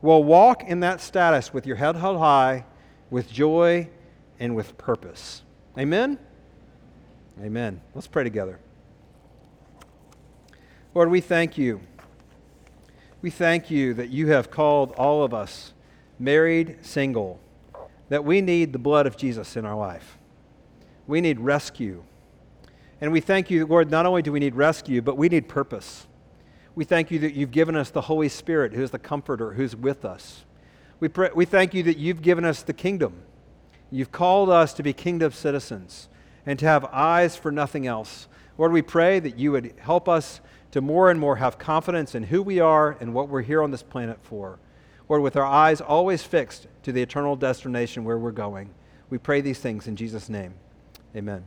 will 0.01 0.23
walk 0.23 0.63
in 0.63 0.79
that 0.79 1.01
status 1.01 1.53
with 1.53 1.67
your 1.67 1.75
head 1.75 1.97
held 1.97 2.19
high, 2.19 2.65
with 3.11 3.33
joy, 3.33 3.89
and 4.39 4.55
with 4.55 4.79
purpose. 4.79 5.43
Amen? 5.77 6.21
Amen. 7.43 7.81
Let's 7.97 8.07
pray 8.07 8.23
together. 8.23 8.61
Lord, 10.95 11.11
we 11.11 11.21
thank 11.21 11.59
you. 11.59 11.81
We 13.21 13.31
thank 13.31 13.73
you 13.73 13.93
that 13.95 14.11
you 14.11 14.29
have 14.29 14.53
called 14.53 14.93
all 14.93 15.25
of 15.25 15.35
us, 15.35 15.73
married, 16.17 16.77
single, 16.83 17.41
that 18.09 18.25
we 18.25 18.41
need 18.41 18.73
the 18.73 18.79
blood 18.79 19.09
of 19.09 19.17
Jesus 19.17 19.57
in 19.57 19.67
our 19.67 19.77
life. 19.77 20.17
We 21.09 21.21
need 21.21 21.41
rescue. 21.41 22.05
And 23.01 23.13
we 23.13 23.21
thank 23.21 23.51
you, 23.51 23.67
Lord, 23.67 23.91
not 23.91 24.07
only 24.07 24.23
do 24.23 24.33
we 24.33 24.41
need 24.41 24.55
rescue, 24.55 25.03
but 25.03 25.17
we 25.17 25.29
need 25.29 25.49
purpose. 25.49 26.07
We 26.75 26.85
thank 26.85 27.11
you 27.11 27.19
that 27.21 27.35
you've 27.35 27.51
given 27.51 27.77
us 27.77 27.91
the 27.91 28.03
Holy 28.03 28.29
Spirit, 28.29 28.73
who 28.73 28.83
is 28.83 28.91
the 28.91 28.99
comforter, 28.99 29.53
who's 29.53 29.77
with 29.77 30.05
us. 30.05 30.45
We, 31.01 31.09
pray, 31.09 31.31
we 31.35 31.45
thank 31.45 31.75
you 31.75 31.83
that 31.85 31.99
you've 31.99 32.23
given 32.23 32.45
us 32.45 32.63
the 32.63 32.73
kingdom. 32.73 33.23
You've 33.91 34.13
called 34.13 34.51
us 34.51 34.75
to 34.75 34.83
be 34.83 34.93
kingdom 34.93 35.33
citizens 35.33 36.09
and 36.47 36.59
to 36.59 36.67
have 36.67 36.85
eyes 36.87 37.37
for 37.37 37.53
nothing 37.53 37.87
else. 37.87 38.29
Lord, 38.59 38.73
we 38.73 38.83
pray 38.83 39.21
that 39.21 39.39
you 39.39 39.53
would 39.53 39.75
help 39.79 40.09
us 40.09 40.41
to 40.73 40.81
more 40.81 41.11
and 41.11 41.21
more 41.21 41.37
have 41.37 41.59
confidence 41.59 42.15
in 42.15 42.25
who 42.25 42.43
we 42.43 42.59
are 42.59 42.97
and 43.01 43.15
what 43.15 43.29
we're 43.29 43.43
here 43.43 43.63
on 43.63 43.71
this 43.71 43.83
planet 43.83 44.19
for. 44.23 44.59
Lord, 45.09 45.23
with 45.23 45.37
our 45.37 45.45
eyes 45.45 45.81
always 45.81 46.23
fixed 46.23 46.67
to 46.83 46.93
the 46.93 47.03
eternal 47.03 47.37
destination 47.37 48.05
where 48.05 48.19
we're 48.19 48.33
going. 48.33 48.71
We 49.11 49.19
pray 49.19 49.41
these 49.41 49.59
things 49.59 49.87
in 49.87 49.97
Jesus' 49.97 50.29
name. 50.29 50.55
Amen. 51.15 51.45